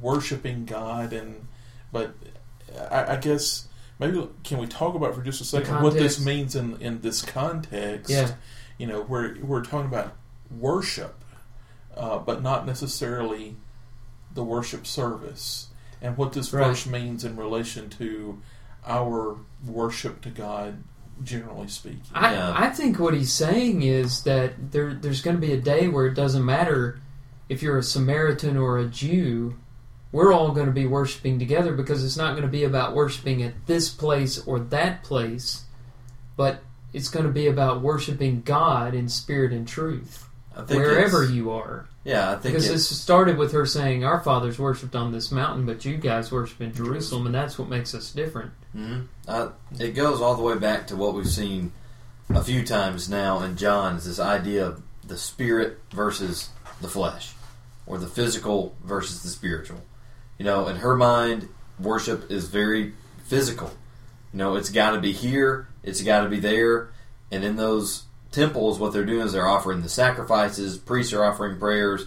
[0.00, 1.46] worshiping God, and
[1.92, 2.14] but
[2.90, 3.68] I, I guess
[3.98, 7.22] maybe can we talk about for just a second what this means in in this
[7.22, 8.10] context?
[8.10, 8.32] Yeah.
[8.78, 10.14] you know, where we're talking about
[10.50, 11.14] worship,
[11.96, 13.56] uh, but not necessarily
[14.34, 15.68] the worship service,
[16.02, 16.66] and what this Right.
[16.68, 18.38] verse means in relation to
[18.86, 20.82] our worship to God,
[21.22, 22.02] generally speaking.
[22.14, 22.54] I, Yeah.
[22.56, 26.06] I think what he's saying is that there there's going to be a day where
[26.06, 27.00] it doesn't matter
[27.48, 29.54] if you're a Samaritan or a Jew.
[30.12, 33.42] We're all going to be worshiping together because it's not going to be about worshiping
[33.42, 35.64] at this place or that place,
[36.36, 36.62] but
[36.92, 41.50] it's going to be about worshiping God in spirit and truth I think wherever you
[41.50, 41.86] are.
[42.04, 45.64] Yeah, I think Because this started with her saying, "Our fathers worshipped on this mountain,
[45.64, 49.06] but you guys worship in Jerusalem, and that's what makes us different." Mhm.
[49.26, 49.48] Uh,
[49.78, 51.72] it goes all the way back to what we've seen
[52.30, 56.50] a few times now in John is this idea of the spirit versus
[56.80, 57.34] the flesh,
[57.86, 59.82] or the physical versus the spiritual.
[60.38, 61.48] You know, in her mind,
[61.78, 62.94] worship is very
[63.24, 63.72] physical.
[64.32, 66.88] You know, it's got to be here, it's got to be there,
[67.30, 68.02] and in those
[68.34, 72.06] temples, what they're doing is they're offering the sacrifices, priests are offering prayers.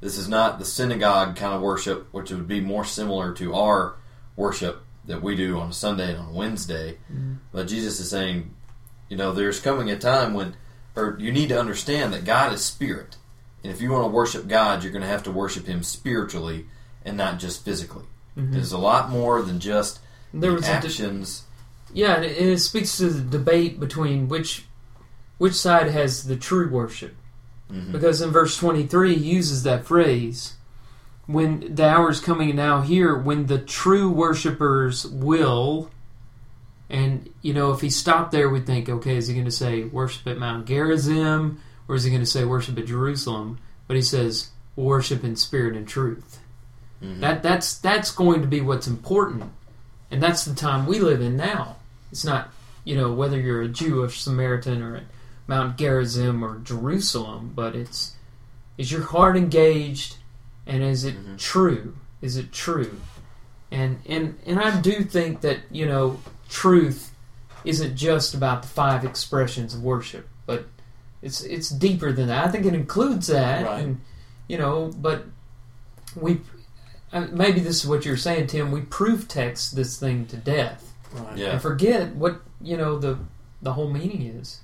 [0.00, 3.96] This is not the synagogue kind of worship, which would be more similar to our
[4.36, 6.98] worship that we do on a Sunday and on a Wednesday.
[7.52, 8.54] But Jesus is saying,
[9.08, 10.54] you know, there's coming a time when,
[10.94, 13.16] or you need to understand that God is spirit.
[13.64, 16.66] And if you want to worship God, you're going to have to worship Him spiritually
[17.04, 18.04] and not just physically.
[18.36, 18.52] Mhm.
[18.52, 19.98] There's a lot more than just
[20.32, 21.42] There the was a actions.
[21.92, 24.66] Yeah, and it, and it speaks to the debate between which
[25.38, 27.14] which side has the true worship.
[27.72, 27.92] Mhm.
[27.92, 30.54] Because in verse 23 he uses that phrase
[31.26, 35.90] when the hour is coming now here when the true worshipers will
[36.90, 39.84] and you know if he stopped there we'd think okay is he going to say
[39.84, 44.02] worship at Mount Gerizim or is he going to say worship at Jerusalem but he
[44.02, 46.38] says worship in spirit and truth
[47.02, 47.20] Mhm.
[47.20, 49.44] that that's that's going to be what's important
[50.10, 51.76] and that's the time we live in now
[52.10, 52.48] It's not,
[52.84, 55.02] you know, whether you're a Jew or Samaritan or
[55.48, 58.14] Mount Gerizim or Jerusalem, but it's
[58.76, 60.18] is your heart engaged
[60.66, 61.38] and is it Mhm.
[61.38, 61.96] true?
[62.22, 63.00] Is it true?
[63.72, 67.12] And and and I do think that, you know, truth
[67.64, 70.66] isn't just about the five expressions of worship, but
[71.22, 72.46] it's it's deeper than that.
[72.46, 73.80] I think it includes that, Right.
[73.84, 74.00] and
[74.46, 75.26] you know, but
[76.14, 76.40] we
[77.12, 78.70] uh, maybe this is what you're saying, Tim.
[78.70, 81.38] We proof text this thing to death Right.
[81.38, 81.46] Yeah.
[81.52, 83.18] and forget what you know the
[83.62, 84.60] the whole meaning is.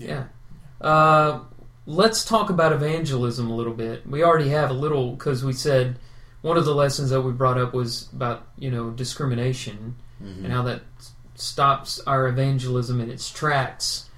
[0.00, 0.24] Yeah.
[0.80, 1.40] Uh,
[1.86, 4.06] let's talk about evangelism a little bit.
[4.06, 5.96] We already have a little because we said
[6.42, 10.44] one of the lessons that we brought up was about you know discrimination Mhm.
[10.44, 10.82] and how that
[11.34, 14.08] stops our evangelism in its tracks.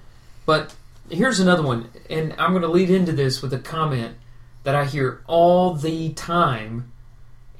[0.45, 0.73] But
[1.09, 4.15] here's another one, and I'm going to lead into this with a comment
[4.63, 6.91] that I hear all the time,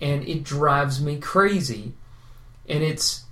[0.02, 1.94] and it drives me crazy.
[2.68, 3.24] And it's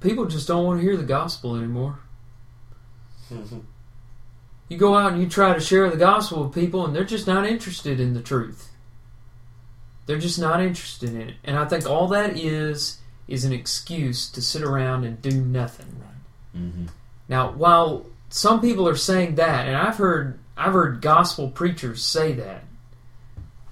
[0.00, 1.98] people just don't want to hear the gospel anymore.
[4.70, 7.26] You go out and you try to share the gospel with people, and they're just
[7.26, 8.70] not interested in the truth.
[10.06, 11.34] They're just not interested in it.
[11.42, 16.00] And I think all that is is an excuse to sit around and do nothing.
[16.00, 16.62] Right.
[16.62, 16.88] Mhm.
[17.28, 22.32] Now, while some people are saying that, and I've heard I've heard gospel preachers say
[22.34, 22.64] that,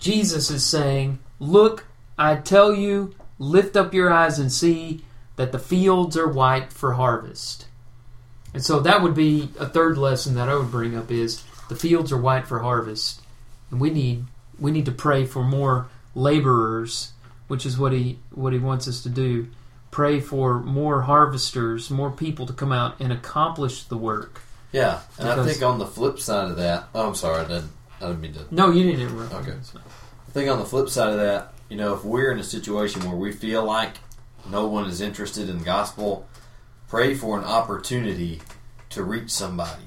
[0.00, 1.84] Jesus is saying, "Look,
[2.18, 5.04] I tell you, lift up your eyes and see
[5.36, 7.66] that the fields are white for harvest."
[8.54, 11.76] And so that would be a third lesson that I would bring up is the
[11.76, 13.20] fields are white for harvest,
[13.70, 14.24] and we need
[14.58, 17.12] we need to pray for more laborers,
[17.46, 19.48] which is what he what he wants us to do.
[19.90, 24.42] Pray for more harvesters, more people to come out and accomplish the work.
[24.72, 27.72] Yeah, and I think on the flip side of that, oh, I'm sorry, I didn't,
[28.00, 28.46] I didn't mean to.
[28.50, 29.34] No, you didn't interrupt.
[29.34, 29.52] Okay.
[29.52, 33.02] I think on the flip side of that, you know, if we're in a situation
[33.06, 33.94] where we feel like
[34.50, 36.27] no one is interested in the gospel,
[36.88, 38.40] pray for an opportunity
[38.90, 39.82] to reach somebody.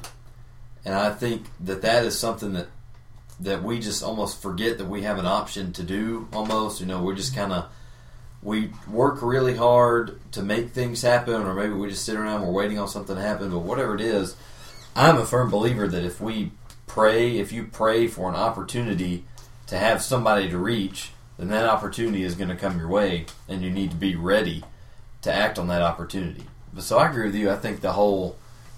[0.85, 2.67] And I think that that is something that
[3.39, 6.27] that we just almost forget that we have an option to do.
[6.31, 7.71] Almost, you know, we're just kind of
[8.43, 12.51] we work really hard to make things happen, or maybe we just sit around we're
[12.51, 13.49] waiting on something to happen.
[13.49, 14.35] But whatever it is,
[14.95, 16.51] I'm a firm believer that if we
[16.87, 19.25] pray, if you pray for an opportunity
[19.67, 23.61] to have somebody to reach, then that opportunity is going to come your way, and
[23.61, 24.63] you need to be ready
[25.21, 26.43] to act on that opportunity.
[26.73, 27.49] But so I agree with you.
[27.51, 28.37] I think the whole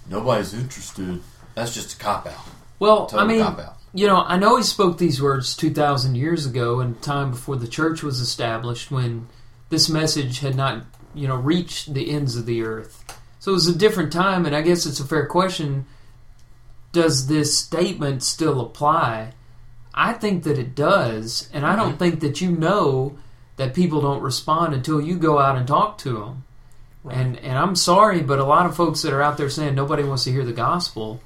[0.09, 1.21] nobody's interested.
[1.55, 2.33] That's just a cop out.
[2.79, 3.77] Well, Total I mean, cop out.
[3.93, 7.67] you know, I know he spoke these words 2,000 years ago in time before the
[7.67, 9.27] church was established when
[9.69, 10.83] this message had not,
[11.13, 13.03] you know, reached the ends of the earth.
[13.39, 15.85] So it was a different time, and I guess it's a fair question.
[16.91, 19.33] Does this statement still apply?
[19.93, 21.99] I think that it does, and I don't Mhm.
[21.99, 23.13] think that you know
[23.57, 26.43] that people don't respond until you go out and talk to them.
[27.03, 27.17] Right.
[27.17, 30.03] And and I'm sorry, but a lot of folks that are out there saying nobody
[30.03, 31.21] wants to hear the gospel,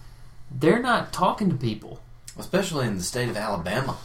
[0.51, 1.99] they're not talking to people.
[2.39, 3.97] especially in the state of Alabama.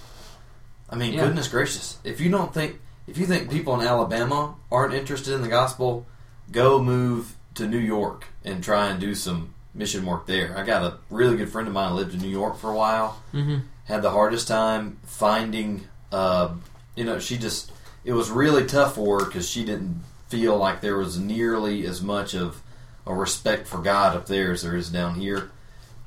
[0.88, 1.26] I mean, Yeah.
[1.26, 1.98] goodness gracious!
[2.02, 6.06] If you don't think, if you think people in Alabama aren't interested in the gospel,
[6.50, 10.54] go move to New York and try and do some mission work there.
[10.56, 12.74] I got a really good friend of mine who lived in New York for a
[12.74, 13.20] while.
[13.34, 13.58] Mm-hmm.
[13.84, 16.48] Had the hardest time finding, uh,
[16.94, 17.70] you know, she just
[18.04, 20.02] it was really tough for her because she didn't
[20.32, 22.62] feel like there was nearly as much of
[23.06, 25.50] a respect for God up there as there is down here.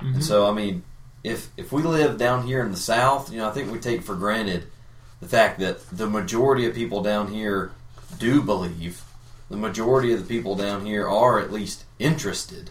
[0.00, 0.14] Mm-hmm.
[0.14, 0.82] And so, I mean,
[1.22, 4.02] if if we live down here in the South, you know, I think we take
[4.02, 4.64] for granted
[5.20, 7.70] the fact that the majority of people down here
[8.18, 9.04] do believe.
[9.48, 12.70] The majority of the people down here are at least interested,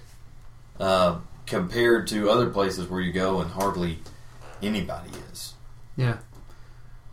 [0.78, 4.00] uh, compared to other places where you go and hardly
[4.62, 5.54] anybody is.
[5.96, 6.18] Yeah.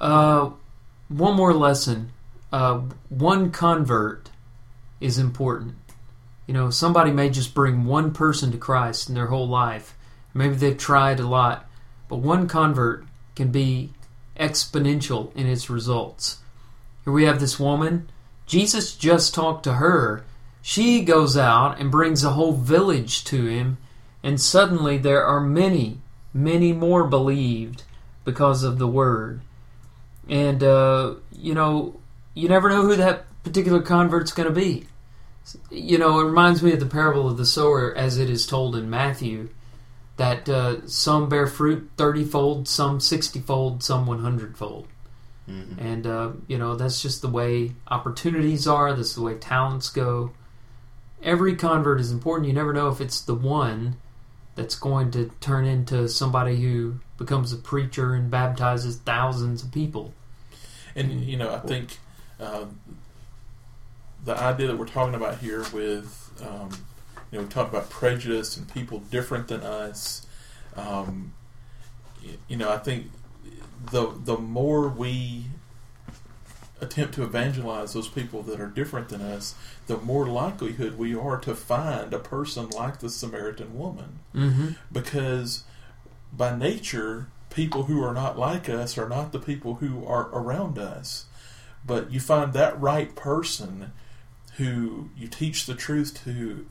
[0.01, 0.51] Uh,
[1.07, 2.11] one more lesson.
[2.53, 4.32] Uh, one convert
[5.03, 5.75] is important.
[6.47, 9.97] You know, somebody may just bring one person to Christ in their whole life.
[10.35, 11.69] Maybe they've tried a lot,
[12.09, 13.05] but one convert
[13.37, 13.91] can be
[14.39, 16.39] exponential in its results.
[17.05, 18.11] Here we have this woman.
[18.47, 20.25] Jesus just talked to her.
[20.63, 23.79] She goes out and brings a whole village to him,
[24.23, 25.99] and suddenly there are many,
[26.33, 27.83] many more believed
[28.25, 29.41] because of the word.
[30.29, 32.01] And, uh, you know,
[32.35, 34.87] you never know who that particular convert's going to be.
[35.71, 38.77] You know, it reminds me of the parable of the sower as it is told
[38.77, 39.51] in Matthew
[40.17, 44.87] that uh, some bear fruit 30 fold, some 60 fold, some 100 fold.
[45.49, 45.85] Mm-hmm.
[45.85, 50.33] And, uh, you know, that's just the way opportunities are, that's the way talents go.
[51.23, 52.49] Every convert is important.
[52.49, 53.97] You never know if it's the one
[54.55, 60.13] that's going to turn into somebody who becomes a preacher and baptizes thousands of people.
[60.95, 61.99] And you know, I think
[62.39, 62.67] uh,
[64.25, 66.71] the idea that we're talking about here with um,
[67.31, 70.27] You know, we talked about prejudice and people different than us.
[70.77, 71.33] Um,
[72.49, 73.11] you know, I think
[73.91, 75.47] the the more we
[76.81, 79.55] attempt to evangelize those people that are different than us,
[79.87, 84.69] the more likelihood we are to find a person like the Samaritan woman Mm-hmm.
[84.91, 85.63] because
[86.33, 90.79] by nature, people who are not like us are not the people who are around
[90.79, 91.27] us.
[91.85, 93.93] But you find that right person
[94.57, 96.67] who you teach the truth to,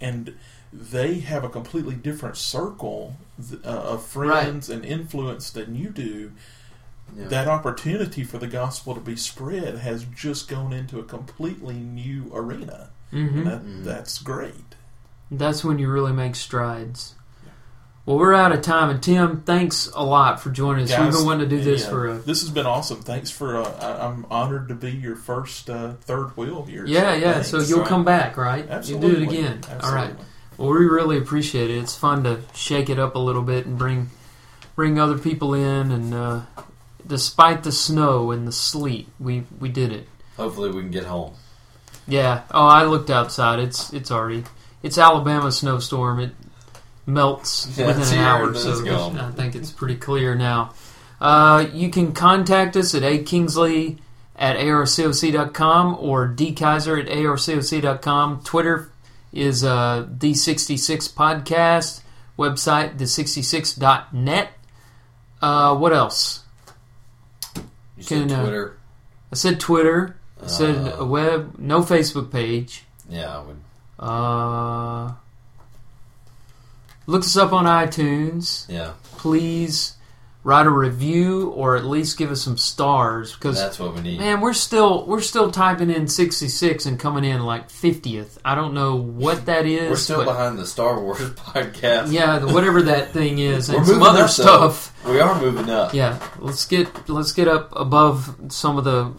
[0.00, 0.34] and
[0.72, 3.16] they have a completely different circle
[3.64, 6.32] uh, of friends and influence than you do.
[7.16, 7.28] Yeah.
[7.28, 12.30] That opportunity for the gospel to be spread has just gone into a completely new
[12.34, 12.90] arena.
[13.12, 13.38] Mm-hmm.
[13.38, 13.84] And that, Mhm.
[13.84, 14.74] that's great.
[15.30, 17.13] That's when you really make strides.
[18.06, 20.98] Well, we're out of time, and Tim, thanks a lot for joining us.
[20.98, 23.00] We've been wanting to do this yeah, for a This has been awesome.
[23.00, 23.56] Thanks for.
[23.62, 26.84] Uh, I, I'm honored to be your first uh, third wheel here.
[26.84, 27.32] yeah, yeah.
[27.34, 27.48] Thanks.
[27.48, 27.88] So you'll Right.
[27.88, 28.68] come back, right?
[28.68, 29.08] Absolutely.
[29.08, 29.60] You do it again.
[29.82, 30.10] All right.
[30.10, 30.24] Absolutely.
[30.58, 31.78] Well, we really appreciate it.
[31.78, 34.10] It's fun to shake it up a little bit and bring
[34.76, 35.90] bring other people in.
[35.90, 36.40] And uh,
[37.06, 40.08] despite the snow and the sleet, we we did it.
[40.36, 41.32] Hopefully, we can get home.
[42.06, 42.42] Yeah.
[42.50, 43.60] Oh, I looked outside.
[43.60, 44.44] It's it's already
[44.82, 46.20] it's Alabama snowstorm.
[46.20, 46.32] It
[47.06, 49.18] melts Yeah, within an hour, so gone.
[49.18, 50.72] I think it's pretty clear now.
[51.20, 53.98] Uh, you can contact us at akingsley
[54.36, 58.42] at arcoc.com or dkaiser at arcoc.com.
[58.42, 58.90] Twitter
[59.32, 62.00] is uh, the66 podcast.
[62.38, 64.48] Website the66.net.
[65.40, 66.42] Uh, what else?
[67.96, 68.76] You Can, said uh, Twitter.
[69.30, 70.16] I said Twitter.
[70.42, 71.54] I said Uh, a web.
[71.58, 72.84] No Facebook page.
[73.08, 73.56] yeah, I would.
[73.98, 75.12] Uh,
[77.06, 78.68] look us up on iTunes.
[78.68, 79.92] Yeah, Please
[80.42, 84.18] write a review or at least give us some stars because that's what we need.
[84.18, 88.38] man, we're still we're still typing in sixty six and coming in like fiftieth.
[88.44, 89.88] I don't know what that is.
[89.88, 92.12] We're still but behind the Star Wars podcast.
[92.12, 94.44] yeah, the- whatever that thing is, and some other up, though.
[94.70, 95.06] stuff.
[95.08, 95.94] We are moving up.
[95.94, 99.12] Yeah, let's get let's get up above some of the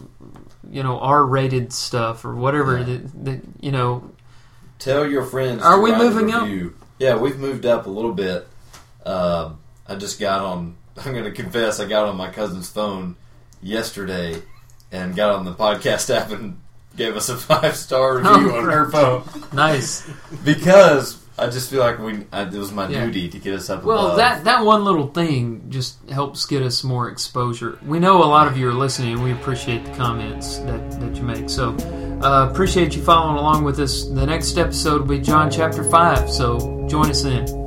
[0.69, 2.83] you know R rated stuff or whatever Yeah.
[2.83, 4.11] that, that you know
[4.77, 5.63] Tell your friends.
[5.63, 6.47] Are we moving up?
[6.99, 8.47] Yeah, we've moved up a little bit.
[9.05, 10.75] Um, I just got on.
[10.97, 13.15] I'm going to confess, I got on my cousin's phone
[13.61, 14.41] yesterday
[14.91, 16.59] and got on the podcast app and
[16.95, 20.09] gave us a five star review Oh, on her phone nice.
[20.45, 22.25] because I just feel like we.
[22.31, 23.05] I, it was my Yeah.
[23.07, 23.83] duty to get us up.
[23.83, 24.17] Well, above.
[24.17, 27.77] that that one little thing just helps get us more exposure.
[27.85, 31.15] We know a lot of you are listening, and we appreciate the comments that, that
[31.17, 31.49] you make.
[31.49, 31.73] So,
[32.25, 34.05] uh, appreciate you following along with us.
[34.05, 36.29] The next episode will be John chapter five.
[36.29, 37.64] So, join us then.